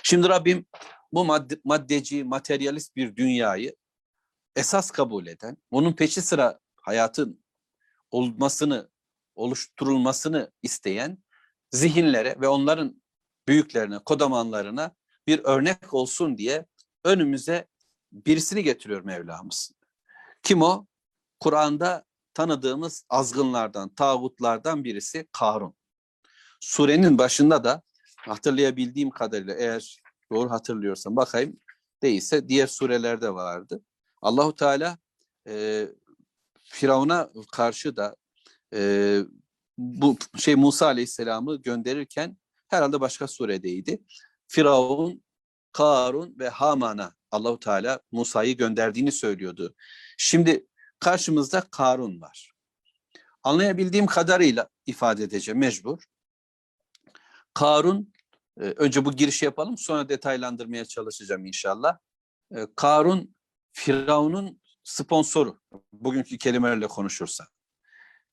[0.02, 0.66] Şimdi Rabbim
[1.12, 3.76] bu madde, maddeci, materyalist bir dünyayı
[4.56, 7.44] esas kabul eden, bunun peşi sıra hayatın
[8.10, 8.90] olmasını,
[9.34, 11.18] oluşturulmasını isteyen
[11.70, 13.02] zihinlere ve onların
[13.48, 16.66] büyüklerine, kodamanlarına bir örnek olsun diye
[17.04, 17.68] önümüze
[18.12, 19.72] birisini getiriyor Mevlamız.
[20.42, 20.86] Kim o?
[21.40, 25.74] Kur'an'da tanıdığımız azgınlardan, tağutlardan birisi Karun.
[26.60, 27.82] Surenin başında da
[28.16, 29.98] hatırlayabildiğim kadarıyla eğer
[30.32, 31.60] doğru hatırlıyorsam bakayım
[32.02, 33.82] değilse diğer surelerde vardı.
[34.22, 34.98] Allahu Teala
[35.48, 35.86] e,
[36.62, 38.16] Firavun'a karşı da
[38.74, 39.20] e,
[39.78, 42.36] bu şey Musa Aleyhisselam'ı gönderirken
[42.68, 44.02] herhalde başka suredeydi.
[44.46, 45.22] Firavun,
[45.72, 49.74] Karun ve Haman'a Allahu Teala Musa'yı gönderdiğini söylüyordu.
[50.16, 50.66] Şimdi
[50.98, 52.52] karşımızda Karun var.
[53.42, 56.04] Anlayabildiğim kadarıyla ifade edeceğim mecbur.
[57.54, 58.12] Karun,
[58.60, 61.98] e, önce bu girişi yapalım sonra detaylandırmaya çalışacağım inşallah.
[62.56, 63.34] E, Karun,
[63.72, 65.60] Firavun'un sponsoru.
[65.92, 67.48] Bugünkü kelimelerle konuşursak.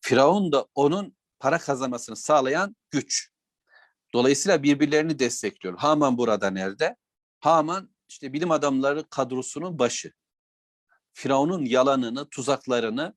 [0.01, 3.29] Firavun da onun para kazanmasını sağlayan güç.
[4.13, 5.77] Dolayısıyla birbirlerini destekliyor.
[5.77, 6.95] Haman burada nerede?
[7.39, 10.13] Haman işte bilim adamları kadrosunun başı.
[11.13, 13.13] Firavun'un yalanını, tuzaklarını,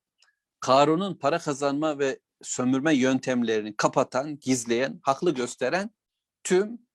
[0.61, 5.91] Karun'un para kazanma ve sömürme yöntemlerini kapatan, gizleyen, haklı gösteren
[6.45, 6.88] tüm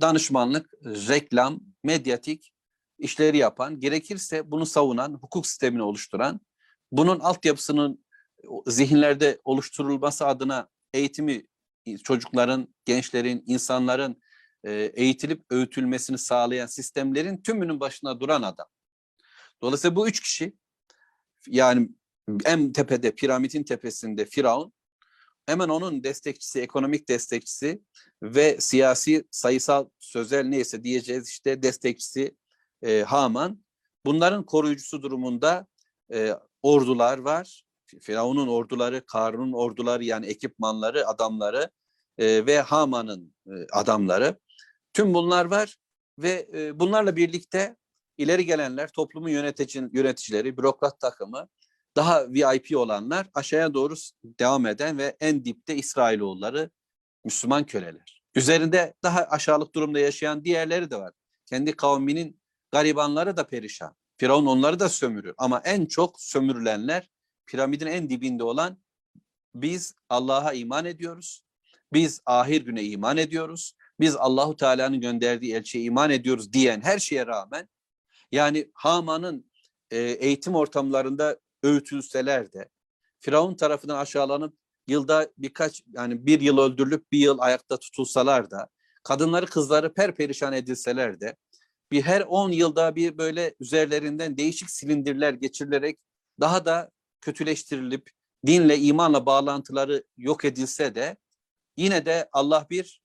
[0.00, 2.52] danışmanlık, reklam, medyatik
[2.98, 6.40] işleri yapan, gerekirse bunu savunan, hukuk sistemini oluşturan,
[6.92, 8.04] bunun altyapısının
[8.66, 11.46] zihinlerde oluşturulması adına eğitimi
[12.04, 14.22] çocukların, gençlerin, insanların
[14.64, 18.66] e, eğitilip öğütülmesini sağlayan sistemlerin tümünün başına duran adam.
[19.62, 20.52] Dolayısıyla bu üç kişi
[21.46, 21.88] yani
[22.44, 24.72] en tepede piramidin tepesinde Firavun
[25.46, 27.80] hemen onun destekçisi, ekonomik destekçisi
[28.22, 32.36] ve siyasi, sayısal, sözel neyse diyeceğiz işte destekçisi
[32.82, 33.64] e, Haman.
[34.06, 35.66] Bunların koruyucusu durumunda
[36.12, 37.64] e, ordular var.
[38.00, 41.70] Firavun'un orduları, Karun'un orduları yani ekipmanları, adamları
[42.18, 44.38] e, ve Haman'ın e, adamları.
[44.92, 45.76] Tüm bunlar var
[46.18, 47.76] ve e, bunlarla birlikte
[48.18, 51.48] ileri gelenler, toplumun yönetici, yöneticileri, bürokrat takımı,
[51.96, 56.70] daha VIP olanlar aşağıya doğru devam eden ve en dipte İsrailoğulları,
[57.24, 58.22] Müslüman köleler.
[58.34, 61.12] Üzerinde daha aşağılık durumda yaşayan diğerleri de var.
[61.46, 62.40] Kendi kavminin
[62.72, 63.96] garibanları da perişan.
[64.16, 65.34] Firavun onları da sömürüyor.
[65.38, 67.10] Ama en çok sömürülenler
[67.46, 68.78] piramidin en dibinde olan
[69.54, 71.44] biz Allah'a iman ediyoruz.
[71.92, 73.76] Biz ahir güne iman ediyoruz.
[74.00, 77.68] Biz Allahu Teala'nın gönderdiği elçiye iman ediyoruz diyen her şeye rağmen
[78.32, 79.50] yani Haman'ın
[79.90, 82.68] eğitim ortamlarında öğütülseler de
[83.20, 84.56] Firavun tarafından aşağılanıp
[84.88, 88.68] yılda birkaç yani bir yıl öldürülüp bir yıl ayakta tutulsalar da
[89.02, 91.36] kadınları kızları perperişan edilseler de
[91.90, 95.98] bir her 10 yılda bir böyle üzerlerinden değişik silindirler geçirilerek
[96.40, 98.10] daha da kötüleştirilip
[98.46, 101.16] dinle imanla bağlantıları yok edilse de
[101.76, 103.02] yine de Allah bir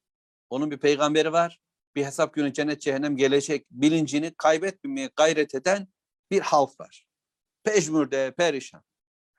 [0.50, 1.60] onun bir peygamberi var.
[1.96, 5.88] Bir hesap günü cennet cehennem gelecek bilincini kaybetmemeye gayret eden
[6.32, 7.09] bir halk var.
[7.64, 8.84] Peşmürde, perişan.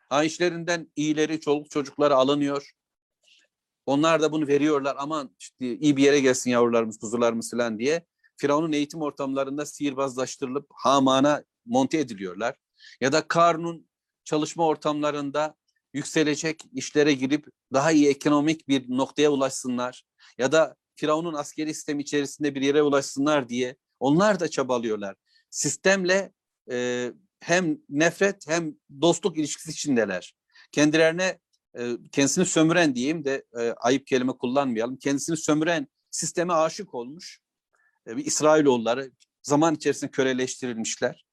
[0.08, 2.70] Ha işlerinden iyileri, çoluk çocukları alınıyor.
[3.86, 4.96] Onlar da bunu veriyorlar.
[4.98, 8.04] Aman işte iyi bir yere gelsin yavrularımız, kuzularımız falan diye.
[8.36, 12.56] Firavun'un eğitim ortamlarında sihirbazlaştırılıp Haman'a monte ediliyorlar.
[13.00, 13.88] Ya da Karun'un
[14.24, 15.54] çalışma ortamlarında
[15.94, 20.04] yükselecek işlere girip daha iyi ekonomik bir noktaya ulaşsınlar.
[20.38, 25.16] Ya da Firavun'un askeri sistem içerisinde bir yere ulaşsınlar diye onlar da çabalıyorlar.
[25.50, 26.32] Sistemle
[26.70, 27.08] e,
[27.40, 30.34] hem nefret hem dostluk ilişkisi içindeler.
[30.72, 31.38] Kendilerine
[31.78, 34.96] e, kendisini sömüren diyeyim de e, ayıp kelime kullanmayalım.
[34.96, 37.40] Kendisini sömüren sisteme aşık olmuş
[38.06, 39.10] e, bir İsrailoğulları
[39.42, 41.24] zaman içerisinde köleleştirilmişler.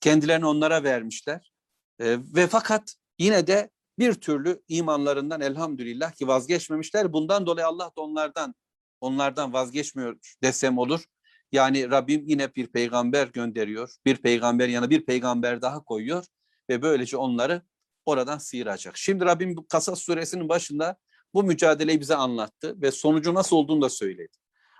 [0.00, 1.52] Kendilerini onlara vermişler.
[2.00, 7.12] Ve fakat yine de bir türlü imanlarından elhamdülillah ki vazgeçmemişler.
[7.12, 8.54] Bundan dolayı Allah da onlardan
[9.00, 11.04] onlardan vazgeçmiyor desem olur.
[11.54, 13.94] Yani Rabbim yine bir peygamber gönderiyor.
[14.06, 16.24] Bir peygamber yana bir peygamber daha koyuyor
[16.70, 17.62] ve böylece onları
[18.06, 18.96] oradan sıyıracak.
[18.96, 20.96] Şimdi Rabbim Kasas suresinin başında
[21.34, 24.36] bu mücadeleyi bize anlattı ve sonucu nasıl olduğunu da söyledi.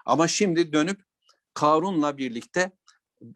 [0.07, 1.03] Ama şimdi dönüp
[1.55, 2.73] Karun'la birlikte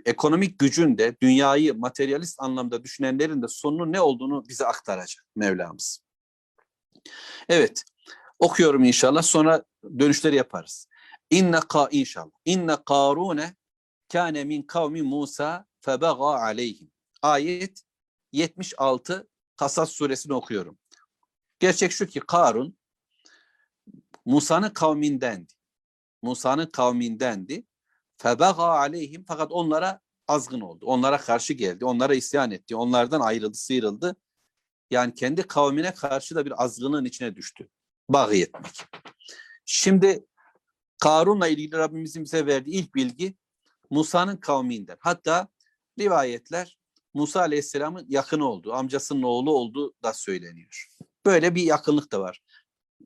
[0.07, 6.01] ekonomik gücün de dünyayı materyalist anlamda düşünenlerin de sonunun ne olduğunu bize aktaracak Mevlamız.
[7.49, 7.85] Evet,
[8.39, 9.65] okuyorum inşallah sonra
[9.99, 10.89] dönüşleri yaparız.
[11.31, 12.31] İnne ka inşallah.
[12.45, 13.57] İnne Karune
[14.13, 16.91] kâne min kavmi Musa febaga aleyhim.
[17.23, 17.83] Ayet
[18.33, 20.79] 76 Kasas suresini okuyorum.
[21.61, 22.79] Gerçek şu ki Karun
[24.25, 25.55] Musa'nın kavmindendi.
[26.23, 27.67] Musa'nın kavmindendi.
[28.19, 30.87] Febaga aleyhim fakat onlara azgın oldu.
[30.87, 31.85] Onlara karşı geldi.
[31.85, 32.77] Onlara isyan etti.
[32.77, 34.17] Onlardan ayrıldı, sıyrıldı.
[34.91, 37.69] Yani kendi kavmine karşı da bir azgınlığın içine düştü.
[38.09, 38.85] Bağı etmek.
[39.65, 40.27] Şimdi
[40.99, 43.35] Karun'la ilgili Rabbimizin bize verdiği ilk bilgi
[43.91, 44.97] Musa'nın kavminden.
[45.01, 45.49] Hatta
[46.01, 46.79] rivayetler
[47.15, 50.89] Musa Aleyhisselam'ın yakını olduğu, amcasının oğlu olduğu da söyleniyor.
[51.27, 52.43] Böyle bir yakınlık da var.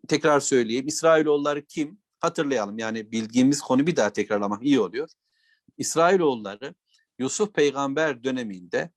[0.09, 0.87] Tekrar söyleyeyim.
[0.87, 1.99] İsrailoğulları kim?
[2.21, 2.79] Hatırlayalım.
[2.79, 5.09] Yani bildiğimiz konu bir daha tekrarlamak iyi oluyor.
[5.79, 6.75] İsrailoğulları
[7.19, 8.91] Yusuf peygamber döneminde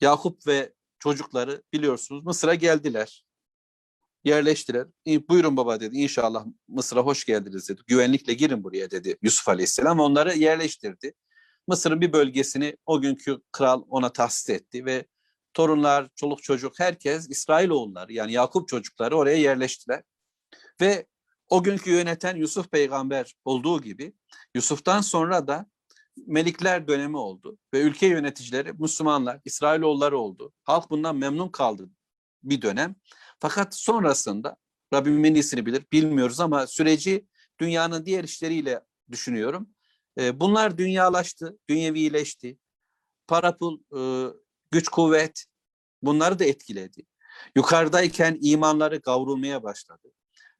[0.00, 3.24] Yakup ve çocukları biliyorsunuz Mısır'a geldiler.
[4.24, 4.86] Yerleştiler.
[5.04, 5.96] "İyi, Buyurun baba dedi.
[5.96, 7.82] İnşallah Mısır'a hoş geldiniz dedi.
[7.86, 10.00] Güvenlikle girin buraya dedi Yusuf Aleyhisselam.
[10.00, 11.14] Onları yerleştirdi.
[11.68, 15.06] Mısır'ın bir bölgesini o günkü kral ona tahsis etti ve
[15.54, 20.02] torunlar, çoluk çocuk herkes İsrailoğulları yani Yakup çocukları oraya yerleştiler.
[20.80, 21.06] Ve
[21.48, 24.12] o günkü yöneten Yusuf peygamber olduğu gibi
[24.54, 25.66] Yusuf'tan sonra da
[26.26, 30.52] Melikler dönemi oldu ve ülke yöneticileri Müslümanlar, İsrailoğulları oldu.
[30.64, 31.90] Halk bundan memnun kaldı
[32.42, 32.94] bir dönem.
[33.40, 34.56] Fakat sonrasında
[34.94, 37.26] Rabbim en iyisini bilir, bilmiyoruz ama süreci
[37.60, 39.68] dünyanın diğer işleriyle düşünüyorum.
[40.18, 42.58] E, bunlar dünyalaştı, dünyevileşti.
[43.26, 44.00] Para pul, e,
[44.70, 45.44] güç kuvvet
[46.02, 47.02] bunları da etkiledi.
[47.56, 50.08] Yukarıdayken imanları kavrulmaya başladı.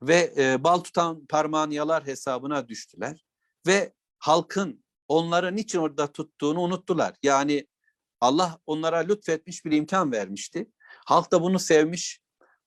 [0.02, 3.24] Ve e, bal tutan parmağın yalar hesabına düştüler.
[3.66, 7.14] Ve halkın onları niçin orada tuttuğunu unuttular.
[7.22, 7.66] Yani
[8.20, 10.70] Allah onlara lütfetmiş bir imkan vermişti.
[11.06, 12.20] Halk da bunu sevmiş.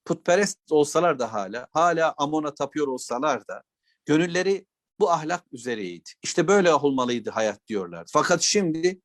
[0.05, 3.63] Putperest olsalar da hala, hala Amon'a tapıyor olsalar da
[4.05, 4.65] gönülleri
[4.99, 6.09] bu ahlak üzereydi.
[6.23, 8.07] İşte böyle olmalıydı hayat diyorlar.
[8.13, 9.01] Fakat şimdi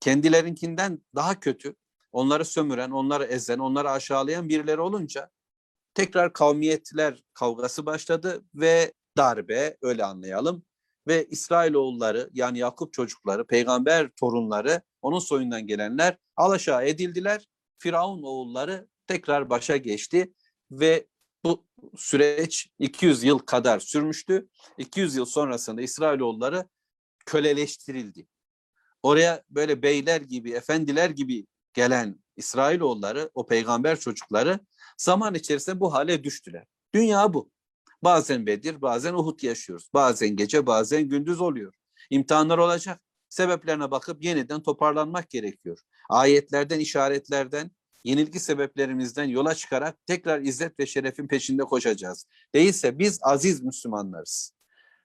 [0.00, 1.74] kendilerinkinden daha kötü,
[2.12, 5.30] onları sömüren, onları ezen, onları aşağılayan birileri olunca
[5.94, 10.62] tekrar kavmiyetler kavgası başladı ve darbe öyle anlayalım
[11.06, 17.48] ve İsrailoğulları yani Yakup çocukları, peygamber torunları, onun soyundan gelenler alaşağı edildiler.
[17.78, 20.32] Firavun oğulları tekrar başa geçti
[20.70, 21.06] ve
[21.44, 24.48] bu süreç 200 yıl kadar sürmüştü.
[24.78, 26.68] 200 yıl sonrasında İsrailoğulları
[27.26, 28.26] köleleştirildi.
[29.02, 34.60] Oraya böyle beyler gibi, efendiler gibi gelen İsrailoğulları, o peygamber çocukları
[34.98, 36.66] zaman içerisinde bu hale düştüler.
[36.94, 37.50] Dünya bu.
[38.02, 39.90] Bazen Bedir, bazen Uhud yaşıyoruz.
[39.94, 41.74] Bazen gece, bazen gündüz oluyor.
[42.10, 43.00] İmtihanlar olacak.
[43.28, 45.78] Sebeplerine bakıp yeniden toparlanmak gerekiyor.
[46.08, 47.70] Ayetlerden, işaretlerden,
[48.04, 52.26] yenilgi sebeplerimizden yola çıkarak tekrar izzet ve şerefin peşinde koşacağız.
[52.54, 54.52] Değilse biz aziz Müslümanlarız.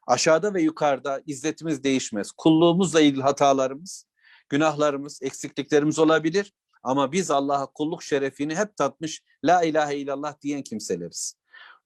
[0.07, 2.31] Aşağıda ve yukarıda izzetimiz değişmez.
[2.31, 4.05] Kulluğumuzla ilgili hatalarımız,
[4.49, 6.53] günahlarımız, eksikliklerimiz olabilir.
[6.83, 11.35] Ama biz Allah'a kulluk şerefini hep tatmış, la ilahe illallah diyen kimseleriz.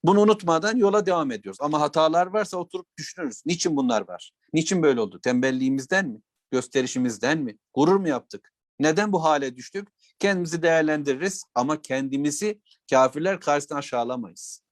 [0.04, 1.58] Bunu unutmadan yola devam ediyoruz.
[1.60, 3.42] Ama hatalar varsa oturup düşünürüz.
[3.46, 4.32] Niçin bunlar var?
[4.54, 5.20] Niçin böyle oldu?
[5.22, 6.20] Tembelliğimizden mi?
[6.50, 7.58] Gösterişimizden mi?
[7.74, 8.52] Gurur mu yaptık?
[8.78, 9.88] Neden bu hale düştük?
[10.20, 14.62] Kendimizi değerlendiririz ama kendimizi kafirler karşısında aşağılamayız.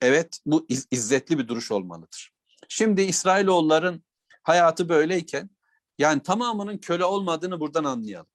[0.00, 2.32] Evet bu iz- izzetli bir duruş olmalıdır.
[2.68, 4.04] Şimdi İsrailoğulların
[4.42, 5.50] hayatı böyleyken
[5.98, 8.30] yani tamamının köle olmadığını buradan anlayalım.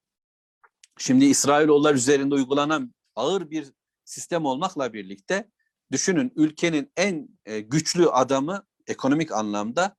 [0.97, 3.73] Şimdi İsrailoğullar üzerinde uygulanan ağır bir
[4.05, 5.51] sistem olmakla birlikte
[5.91, 9.97] düşünün ülkenin en e, güçlü adamı ekonomik anlamda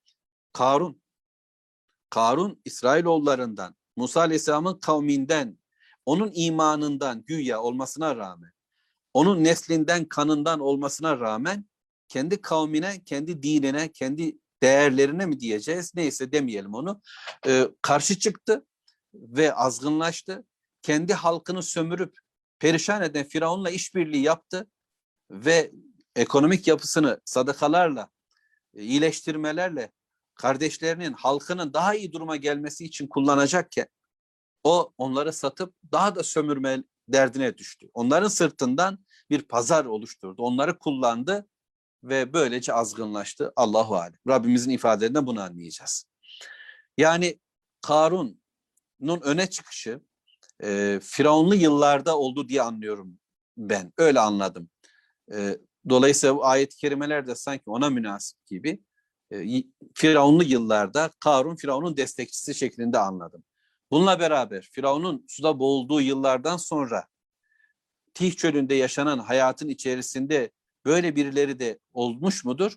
[0.53, 1.03] Karun.
[2.11, 5.59] Karun İsrailoğullarından, Musa Aleyhisselam'ın kavminden,
[6.07, 8.51] onun imanından güya olmasına rağmen,
[9.15, 11.65] onun neslinden, kanından olmasına rağmen
[12.09, 17.01] kendi kavmine, kendi dinine, kendi değerlerine mi diyeceğiz neyse demeyelim onu
[17.47, 18.67] e, karşı çıktı
[19.15, 20.45] ve azgınlaştı.
[20.83, 22.15] Kendi halkını sömürüp
[22.59, 24.67] perişan eden Firavun'la işbirliği yaptı
[25.31, 25.73] ve
[26.17, 28.09] ekonomik yapısını sadakalarla,
[28.75, 29.93] iyileştirmelerle
[30.35, 33.87] kardeşlerinin, halkının daha iyi duruma gelmesi için kullanacakken
[34.65, 37.91] o onları satıp daha da sömürme derdine düştü.
[37.95, 38.99] Onların sırtından
[39.31, 40.43] bir pazar oluşturdu.
[40.43, 41.49] Onları kullandı
[42.05, 43.53] ve böylece azgınlaştı.
[43.57, 44.19] Allahu alem.
[44.29, 46.05] Rabbimizin ifadelerinden bunu anlayacağız.
[46.99, 47.41] Yani
[47.83, 50.01] Karun'un öne çıkışı
[50.63, 53.19] e, Firavunlu yıllarda oldu diye anlıyorum
[53.57, 53.93] ben.
[53.99, 54.71] Öyle anladım.
[55.35, 58.83] E, dolayısıyla ayet-i kerimeler de sanki ona münasip gibi
[59.95, 63.43] Firavunlu yıllarda Karun Firavun'un destekçisi şeklinde anladım.
[63.91, 67.07] Bununla beraber Firavun'un suda boğulduğu yıllardan sonra
[68.15, 70.51] Tih çölünde yaşanan hayatın içerisinde
[70.85, 72.77] böyle birileri de olmuş mudur?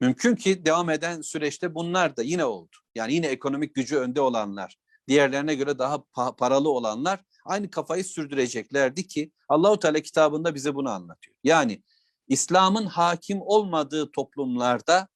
[0.00, 2.76] Mümkün ki devam eden süreçte bunlar da yine oldu.
[2.94, 4.78] Yani yine ekonomik gücü önde olanlar,
[5.08, 10.90] diğerlerine göre daha pa- paralı olanlar aynı kafayı sürdüreceklerdi ki Allahu Teala kitabında bize bunu
[10.90, 11.36] anlatıyor.
[11.44, 11.82] Yani
[12.28, 15.08] İslam'ın hakim olmadığı toplumlarda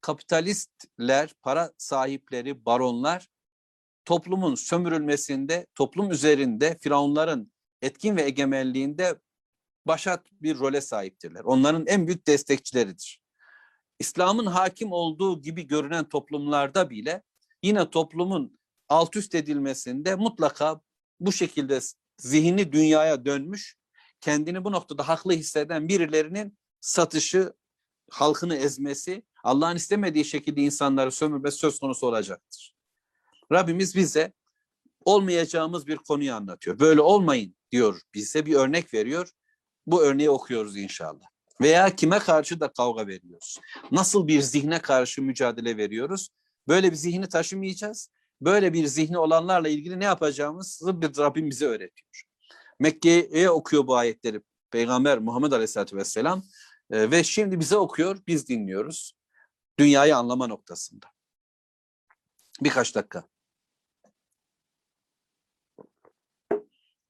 [0.00, 3.28] kapitalistler, para sahipleri, baronlar
[4.04, 9.20] toplumun sömürülmesinde, toplum üzerinde firavunların etkin ve egemenliğinde
[9.86, 11.40] başat bir role sahiptirler.
[11.44, 13.20] Onların en büyük destekçileridir.
[13.98, 17.22] İslam'ın hakim olduğu gibi görünen toplumlarda bile
[17.62, 20.80] yine toplumun alt üst edilmesinde mutlaka
[21.20, 21.80] bu şekilde
[22.18, 23.76] zihni dünyaya dönmüş,
[24.20, 27.52] kendini bu noktada haklı hisseden birilerinin satışı,
[28.10, 32.74] halkını ezmesi, Allah'ın istemediği şekilde insanları sömürmesi söz konusu olacaktır.
[33.52, 34.32] Rabbimiz bize
[35.04, 36.78] olmayacağımız bir konuyu anlatıyor.
[36.78, 39.30] Böyle olmayın diyor bize bir örnek veriyor.
[39.86, 41.26] Bu örneği okuyoruz inşallah.
[41.60, 43.58] Veya kime karşı da kavga veriyoruz?
[43.92, 46.28] Nasıl bir zihne karşı mücadele veriyoruz?
[46.68, 48.10] Böyle bir zihni taşımayacağız.
[48.40, 52.22] Böyle bir zihni olanlarla ilgili ne yapacağımızı bir Rabbim bize öğretiyor.
[52.78, 56.42] Mekke'ye okuyor bu ayetleri Peygamber Muhammed Aleyhisselatü Vesselam
[56.90, 59.12] e, ve şimdi bize okuyor, biz dinliyoruz.
[59.80, 61.06] Dünyayı anlama noktasında.
[62.60, 63.24] Birkaç dakika.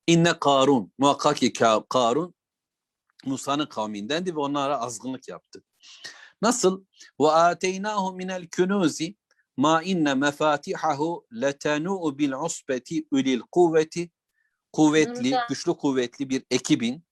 [0.06, 1.52] İnne Karun, muhakkak ki
[1.88, 2.34] Karun
[3.24, 5.64] Musa'nın kavmindendi ve onlara azgınlık yaptı.
[6.42, 6.84] Nasıl?
[7.20, 9.16] Ve ateynahu minel kunuzi
[9.56, 14.10] ma inne mefatihahu letanu bil usbeti ulil kuvveti
[14.72, 17.04] kuvvetli, güçlü kuvvetli bir ekibin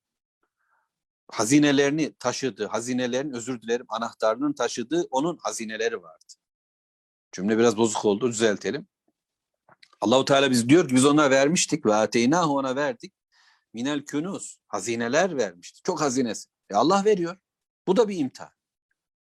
[1.29, 6.25] hazinelerini taşıdığı, hazinelerin özür dilerim anahtarının taşıdığı onun hazineleri vardı.
[7.33, 8.87] Cümle biraz bozuk oldu, düzeltelim.
[10.01, 13.15] Allahu Teala biz diyor ki biz ona vermiştik ve ateynahu ona verdik.
[13.73, 15.83] Minel künuz, hazineler vermişti.
[15.83, 16.49] Çok hazinesi.
[16.71, 17.37] E Allah veriyor.
[17.87, 18.51] Bu da bir imtihan.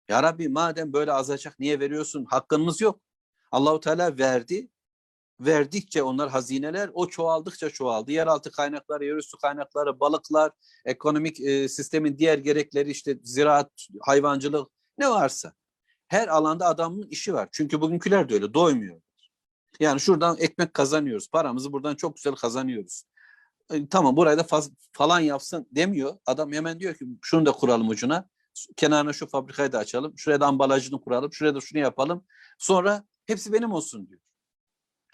[0.09, 2.25] Ya Rabbi madem böyle azacak niye veriyorsun?
[2.25, 3.01] Hakkımız yok.
[3.51, 4.69] Allahu Teala verdi.
[5.41, 8.13] Verdikçe onlar hazineler o çoğaldıkça çoğaldı.
[8.13, 10.53] Yeraltı kaynakları, yerüstü kaynakları, balıklar,
[10.85, 13.71] ekonomik e, sistemin diğer gerekleri işte ziraat,
[14.01, 15.53] hayvancılık ne varsa.
[16.09, 17.49] Her alanda adamın işi var.
[17.53, 19.01] Çünkü bugünküler de öyle doymuyor.
[19.81, 21.29] Yani şuradan ekmek kazanıyoruz.
[21.31, 23.03] Paramızı buradan çok güzel kazanıyoruz.
[23.71, 26.17] E, tamam burayı da faz, falan yapsın demiyor.
[26.27, 28.29] Adam hemen diyor ki şunu da kuralım ucuna.
[28.77, 30.13] Kenarına şu fabrikayı da açalım.
[30.17, 31.33] Şuraya da ambalajını kuralım.
[31.33, 32.25] Şuraya da şunu yapalım.
[32.59, 34.21] Sonra hepsi benim olsun diyor.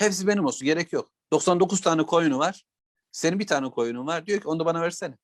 [0.03, 0.67] Hepsi benim olsun.
[0.67, 1.11] Gerek yok.
[1.33, 2.65] 99 tane koyunu var.
[3.13, 4.27] Senin bir tane koyunun var.
[4.27, 5.15] Diyor ki onu da bana versene.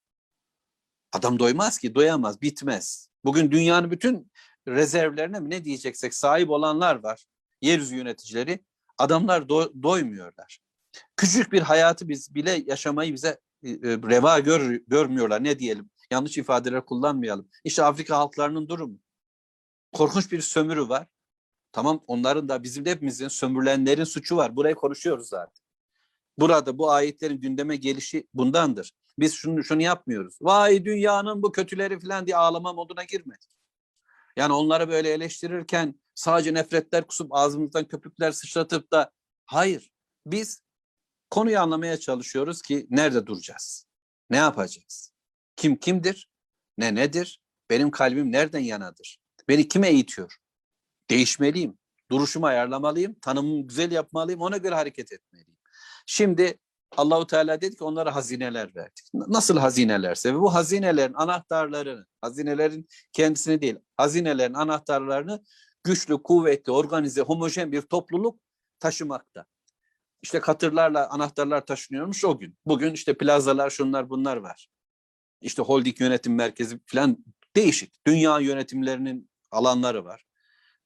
[1.13, 1.95] Adam doymaz ki.
[1.95, 2.43] Doyamaz.
[2.43, 3.09] Bitmez.
[3.25, 4.31] Bugün dünyanın bütün
[4.69, 7.25] rezervlerine mi ne diyeceksek sahip olanlar var.
[7.63, 8.65] Yeryüzü yöneticileri.
[8.99, 10.61] Adamlar do doymuyorlar.
[11.17, 15.45] Küçük bir hayatı biz bile yaşamayı bize e, reva gör, görmüyorlar.
[15.45, 15.91] Ne diyelim?
[16.11, 17.49] Yanlış ifadeler kullanmayalım.
[17.65, 18.99] İşte Afrika halklarının durumu.
[19.93, 21.07] Korkunç bir sömürü var.
[21.73, 24.57] Tamam onların da bizim de hepimizin sömürülenlerin suçu var.
[24.57, 25.65] Burayı konuşuyoruz zaten.
[26.39, 28.93] Burada bu ayetlerin gündeme gelişi bundandır.
[29.19, 30.39] Biz şunu şunu yapmıyoruz.
[30.41, 33.51] Vay dünyanın bu kötüleri falan diye ağlama moduna girmedik.
[34.37, 39.11] Yani onları böyle eleştirirken sadece nefretler kusup ağzımızdan köpükler sıçratıp da
[39.47, 39.91] hayır
[40.27, 40.63] biz
[41.31, 43.87] konuyu anlamaya çalışıyoruz ki nerede duracağız?
[44.31, 45.13] Ne yapacağız?
[45.57, 46.31] Kim kimdir?
[46.79, 47.41] Ne nedir?
[47.71, 49.19] Benim kalbim nereden yanadır?
[49.49, 50.37] Beni kime eğitiyor?
[51.11, 51.79] Değişmeliyim.
[52.11, 53.15] Duruşumu ayarlamalıyım.
[53.15, 54.41] Tanımımı güzel yapmalıyım.
[54.41, 55.57] Ona göre hareket etmeliyim.
[56.07, 56.59] Şimdi
[56.97, 59.05] Allahu Teala dedi ki onlara hazineler verdik.
[59.15, 65.43] Nasıl hazinelerse ve bu hazinelerin anahtarlarını, hazinelerin kendisini değil, hazinelerin anahtarlarını
[65.85, 68.41] güçlü, kuvvetli, organize, homojen bir topluluk
[68.81, 69.45] taşımakta.
[70.23, 72.59] İşte katırlarla anahtarlar taşınıyormuş o gün.
[72.67, 74.69] Bugün işte plazalar şunlar bunlar var.
[75.41, 77.25] İşte holding yönetim merkezi falan
[77.57, 78.07] değişik.
[78.07, 80.28] Dünya yönetimlerinin alanları var.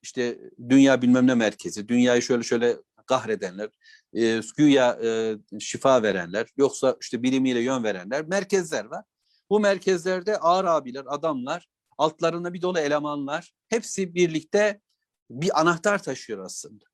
[0.03, 0.39] İşte
[0.69, 3.69] dünya bilmem ne merkezi, dünyayı şöyle şöyle kahredenler,
[4.13, 9.05] e, güya e, şifa verenler, yoksa işte bilimiyle yön verenler, merkezler var.
[9.49, 14.81] Bu merkezlerde ağır abiler, adamlar, altlarında bir dolu elemanlar, hepsi birlikte
[15.29, 16.85] bir anahtar taşıyor aslında.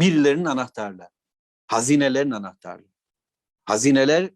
[0.00, 1.10] Birilerinin anahtarları.
[1.66, 2.92] Hazinelerin anahtarları.
[3.64, 4.30] Hazineler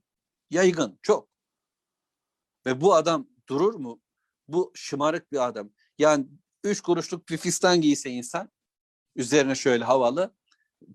[0.51, 1.29] yaygın, çok.
[2.67, 4.01] Ve bu adam durur mu?
[4.49, 5.71] Bu şımarık bir adam.
[5.99, 6.27] Yani
[6.65, 8.51] üç kuruşluk bir fistan giyse insan,
[9.17, 10.35] üzerine şöyle havalı,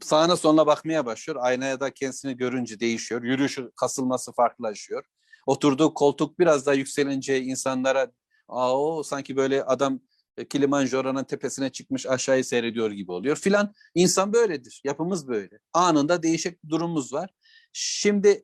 [0.01, 1.39] sağına soluna bakmaya başlıyor.
[1.41, 3.23] Aynaya da kendisini görünce değişiyor.
[3.23, 5.03] Yürüyüşü, kasılması farklılaşıyor.
[5.45, 8.11] Oturduğu koltuk biraz daha yükselince insanlara
[8.47, 9.99] Aa, o sanki böyle adam
[10.37, 13.73] e, Kilimanjaro'nun tepesine çıkmış aşağıyı seyrediyor gibi oluyor filan.
[13.95, 14.81] İnsan böyledir.
[14.83, 15.59] Yapımız böyle.
[15.73, 17.29] Anında değişik bir durumumuz var.
[17.73, 18.43] Şimdi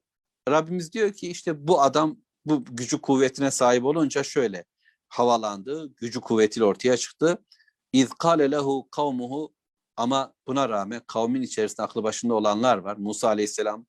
[0.49, 4.65] Rabbimiz diyor ki işte bu adam bu gücü kuvvetine sahip olunca şöyle
[5.13, 7.45] havalandı, gücü kuvvetiyle ortaya çıktı.
[7.93, 9.53] İz kâle lehu kavmuhu
[9.97, 12.97] ama buna rağmen kavmin içerisinde aklı başında olanlar var.
[12.97, 13.85] Musa aleyhisselam,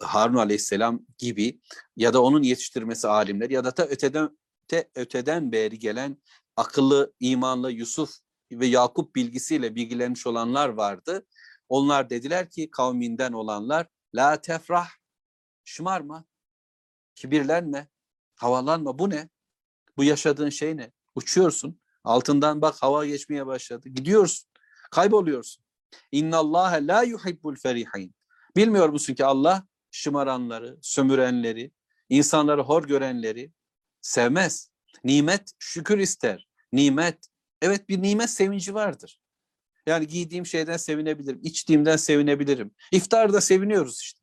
[0.00, 1.60] Harun aleyhisselam gibi
[1.96, 4.38] ya da onun yetiştirmesi alimler ya da ta öteden,
[4.68, 6.16] te, öteden beri gelen
[6.56, 8.10] akıllı, imanlı Yusuf
[8.52, 11.26] ve Yakup bilgisiyle bilgilenmiş olanlar vardı.
[11.68, 14.88] Onlar dediler ki kavminden olanlar la tefrah
[15.64, 16.24] şımarma,
[17.14, 17.88] kibirlenme.
[18.34, 18.98] Havalanma.
[18.98, 19.28] Bu ne?
[20.00, 20.92] Bu yaşadığın şey ne?
[21.14, 21.80] Uçuyorsun.
[22.04, 23.88] Altından bak hava geçmeye başladı.
[23.88, 24.48] Gidiyorsun.
[24.90, 25.64] Kayboluyorsun.
[26.12, 28.14] İnna Allah la yuhibbul ferihin.
[28.56, 31.72] Bilmiyor musun ki Allah şımaranları, sömürenleri,
[32.08, 33.52] insanları hor görenleri
[34.00, 34.70] sevmez.
[35.04, 36.48] Nimet şükür ister.
[36.72, 37.18] Nimet,
[37.62, 39.20] evet bir nimet sevinci vardır.
[39.86, 42.70] Yani giydiğim şeyden sevinebilirim, içtiğimden sevinebilirim.
[42.92, 44.20] İftarda seviniyoruz işte.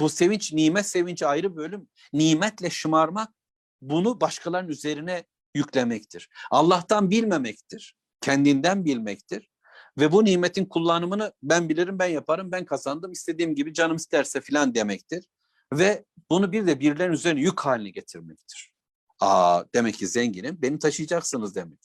[0.00, 1.88] Bu sevinç, nimet sevinci ayrı bölüm.
[2.12, 3.41] Nimetle şımarmak
[3.82, 5.24] bunu başkalarının üzerine
[5.54, 6.28] yüklemektir.
[6.50, 7.96] Allah'tan bilmemektir.
[8.20, 9.50] Kendinden bilmektir.
[9.98, 14.74] Ve bu nimetin kullanımını ben bilirim, ben yaparım, ben kazandım, istediğim gibi canım isterse filan
[14.74, 15.28] demektir.
[15.72, 18.72] Ve bunu bir de birilerinin üzerine yük haline getirmektir.
[19.20, 21.78] Aa demek ki zenginim, beni taşıyacaksınız demek.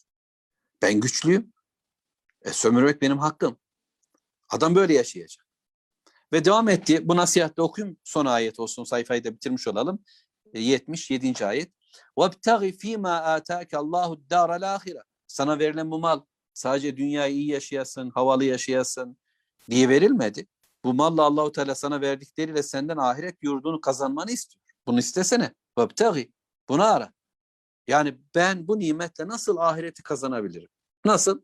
[0.81, 1.53] Ben güçlüyüm.
[2.41, 3.57] E, sömürmek benim hakkım.
[4.49, 5.47] Adam böyle yaşayacak.
[6.33, 7.07] Ve devam etti.
[7.07, 7.97] Bu nasihatte okuyayım.
[8.03, 8.83] Son ayet olsun.
[8.83, 9.99] Sayfayı da bitirmiş olalım.
[10.53, 11.45] E, 77.
[11.45, 11.71] ayet.
[12.16, 16.20] وَابْتَغِ ف۪ي مَا آتَاكَ اللّٰهُ الدَّارَ الْآخِرَةِ Sana verilen bu mal
[16.54, 19.16] sadece dünyayı iyi yaşayasın, havalı yaşayasın
[19.70, 20.46] diye verilmedi.
[20.84, 24.62] Bu malla Allahu Teala sana verdikleriyle senden ahiret yurdunu kazanmanı istiyor.
[24.86, 25.54] Bunu istesene.
[25.76, 26.30] وَابْتَغِ
[26.68, 27.12] Bunu ara.
[27.86, 30.68] Yani ben bu nimetle nasıl ahireti kazanabilirim?
[31.04, 31.40] Nasıl?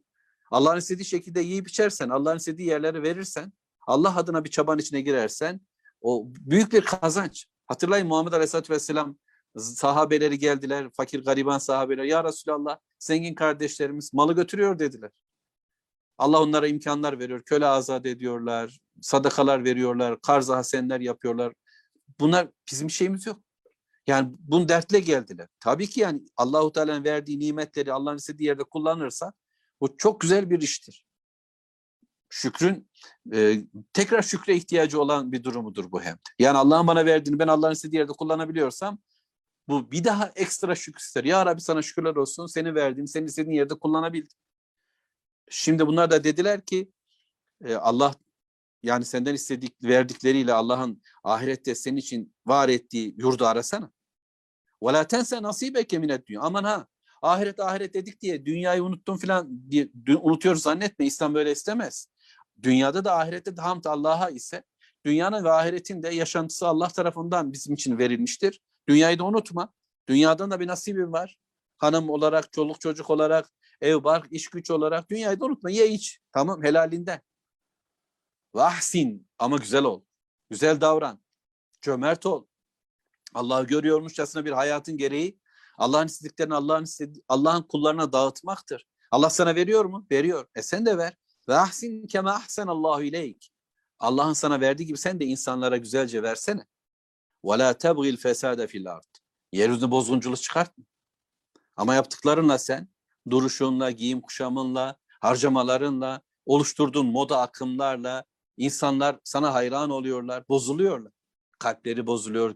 [0.50, 3.52] Allah'ın istediği şekilde yiyip içersen, Allah'ın istediği yerlere verirsen,
[3.86, 5.60] Allah adına bir çaban içine girersen
[6.00, 7.46] o büyük bir kazanç.
[7.66, 9.16] Hatırlayın Muhammed Aleyhisselatü Vesselam
[9.57, 12.03] sahabeleri geldiler, fakir gariban sahabeler.
[12.03, 15.11] Ya Resulallah zengin kardeşlerimiz malı götürüyor dediler.
[16.17, 17.41] Allah onlara imkanlar veriyor.
[17.45, 21.53] Köle azat ediyorlar, sadakalar veriyorlar, karza hasenler yapıyorlar.
[22.19, 23.39] Bunlar bizim şeyimiz yok.
[24.07, 25.47] Yani bunu dertle geldiler.
[25.59, 29.33] Tabii ki yani Allahu Teala'nın verdiği nimetleri Allah'ın istediği yerde kullanırsa
[29.81, 31.05] bu çok güzel bir iştir.
[32.29, 32.89] Şükrün
[33.33, 36.17] e, tekrar şükre ihtiyacı olan bir durumudur bu hem.
[36.39, 38.99] Yani Allah'ın bana verdiğini ben Allah'ın istediği yerde kullanabiliyorsam
[39.67, 41.23] bu bir daha ekstra şükür ister.
[41.23, 44.37] Ya Rabbi sana şükürler olsun seni verdiğim, senin istediğin yerde kullanabildim.
[45.49, 46.91] Şimdi bunlar da dediler ki
[47.65, 48.15] e, Allah
[48.83, 53.91] yani senden istedik verdikleriyle Allah'ın ahirette senin için var ettiği yurdu arasana.
[54.83, 56.25] Ve la tense nasibeke minet.
[56.39, 56.87] Aman ha
[57.21, 59.89] ahiret ahiret dedik diye dünyayı unuttum filan diye
[60.21, 61.05] unutuyoruz zannetme.
[61.05, 62.07] İslam böyle istemez.
[62.63, 64.63] Dünyada da ahirette de hamd Allah'a ise
[65.05, 68.61] dünyanın ve ahiretin de yaşantısı Allah tarafından bizim için verilmiştir.
[68.89, 69.73] Dünyayı da unutma.
[70.09, 71.37] Dünyadan da bir nasibin var.
[71.77, 75.69] Hanım olarak, çoluk çocuk olarak, ev, bark, iş güç olarak dünyayı da unutma.
[75.69, 76.19] Ye iç.
[76.31, 77.21] Tamam helalinden.
[78.53, 80.03] Vahsin ama güzel ol.
[80.49, 81.23] Güzel davran.
[81.81, 82.45] Cömert ol.
[83.33, 85.39] Allah'ı görüyormuşçasına bir hayatın gereği
[85.77, 88.87] Allah'ın istediklerini Allah'ın istedi Allah'ın kullarına dağıtmaktır.
[89.11, 90.07] Allah sana veriyor mu?
[90.11, 90.47] Veriyor.
[90.55, 91.17] E sen de ver.
[91.49, 93.49] Ve ahsin kema ahsen Allahu ileyk.
[93.99, 96.65] Allah'ın sana verdiği gibi sen de insanlara güzelce versene.
[97.45, 99.15] Ve la tebgil fesade fil ard.
[99.51, 100.83] Yeryüzünde bozgunculuk çıkartma.
[101.75, 102.87] Ama yaptıklarınla sen
[103.29, 108.23] duruşunla, giyim kuşamınla, harcamalarınla, oluşturduğun moda akımlarla
[108.57, 111.11] insanlar sana hayran oluyorlar, bozuluyorlar.
[111.59, 112.55] Kalpleri bozuluyor,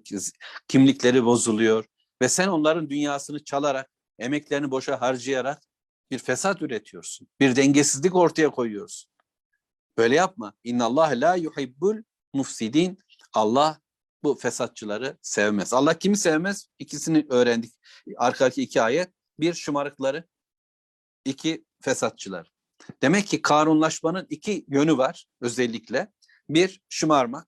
[0.68, 1.86] kimlikleri bozuluyor
[2.22, 5.62] ve sen onların dünyasını çalarak, emeklerini boşa harcayarak
[6.12, 7.28] bir fesat üretiyorsun.
[7.40, 9.12] Bir dengesizlik ortaya koyuyorsun.
[9.98, 10.54] Böyle yapma.
[10.64, 11.98] İnna Allah la yuhibbul
[12.34, 12.98] mufsidin.
[13.34, 13.80] Allah
[14.24, 15.74] bu fesatçıları sevmez.
[15.74, 16.68] Allah kimi sevmez?
[16.80, 17.74] İkisini öğrendik.
[18.18, 19.10] Arkadaki iki ayet.
[19.40, 20.28] Bir şımarıkları,
[21.26, 22.52] iki fesatçılar.
[23.02, 26.12] Demek ki kanunlaşmanın iki yönü var özellikle.
[26.50, 27.48] Bir şımarmak,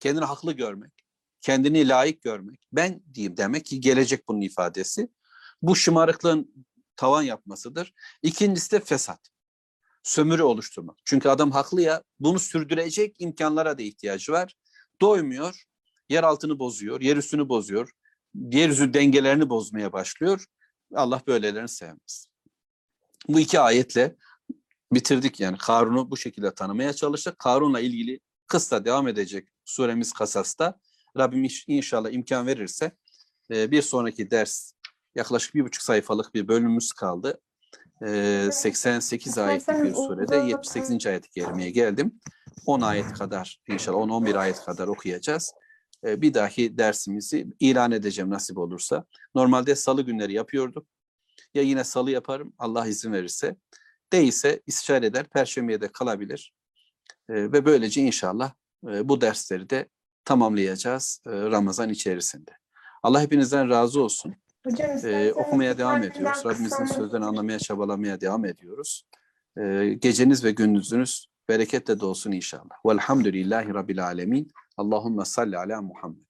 [0.00, 0.92] kendini haklı görmek,
[1.40, 2.60] kendini layık görmek.
[2.72, 5.08] Ben diyeyim demek ki gelecek bunun ifadesi.
[5.62, 6.66] Bu şımarıklığın
[6.96, 7.94] tavan yapmasıdır.
[8.22, 9.20] İkincisi de fesat.
[10.02, 10.96] Sömürü oluşturmak.
[11.04, 14.54] Çünkü adam haklı ya bunu sürdürecek imkanlara da ihtiyacı var.
[15.00, 15.62] Doymuyor,
[16.08, 17.90] yer altını bozuyor, yer üstünü bozuyor,
[18.34, 20.46] yeryüzü dengelerini bozmaya başlıyor.
[20.94, 22.28] Allah böylelerini sevmez.
[23.28, 24.16] Bu iki ayetle
[24.92, 27.38] bitirdik yani Karun'u bu şekilde tanımaya çalıştık.
[27.38, 30.78] Karun'la ilgili kısa devam edecek suremiz Kasas'ta.
[31.18, 32.92] Rabbim inşallah imkan verirse
[33.50, 34.72] e, bir sonraki ders
[35.14, 37.40] yaklaşık bir buçuk sayfalık bir bölümümüz kaldı.
[38.00, 41.06] 88 ayetlik bir surede 78.
[41.06, 42.20] ayet-i kerimeye geldim.
[42.66, 45.52] 10 ayet kadar inşallah 10-11 ayet kadar okuyacağız.
[46.04, 49.04] Bir dahaki dersimizi ilan edeceğim nasip olursa.
[49.34, 50.86] Normalde salı günleri yapıyorduk.
[51.54, 53.56] Ya yine salı yaparım Allah izin verirse.
[54.12, 56.54] Değilse istişare eder, perşembeye de kalabilir.
[57.30, 58.52] Ve böylece inşallah
[58.82, 59.88] bu dersleri de
[60.24, 62.50] tamamlayacağız Ramazan içerisinde.
[63.02, 64.34] Allah hepinizden razı olsun.
[64.66, 66.44] Hocam Ee, okumaya devam ediyoruz.
[66.44, 69.04] Rabbimizin sözlerini anlamaya, çabalamaya devam ediyoruz.
[69.58, 72.86] Ee, geceniz ve gündüzünüz bereketle dolsun inşallah.
[72.86, 74.52] Velhamdülillahi Rabbil alemin.
[74.76, 76.27] Allahümme salli ala Muhammed.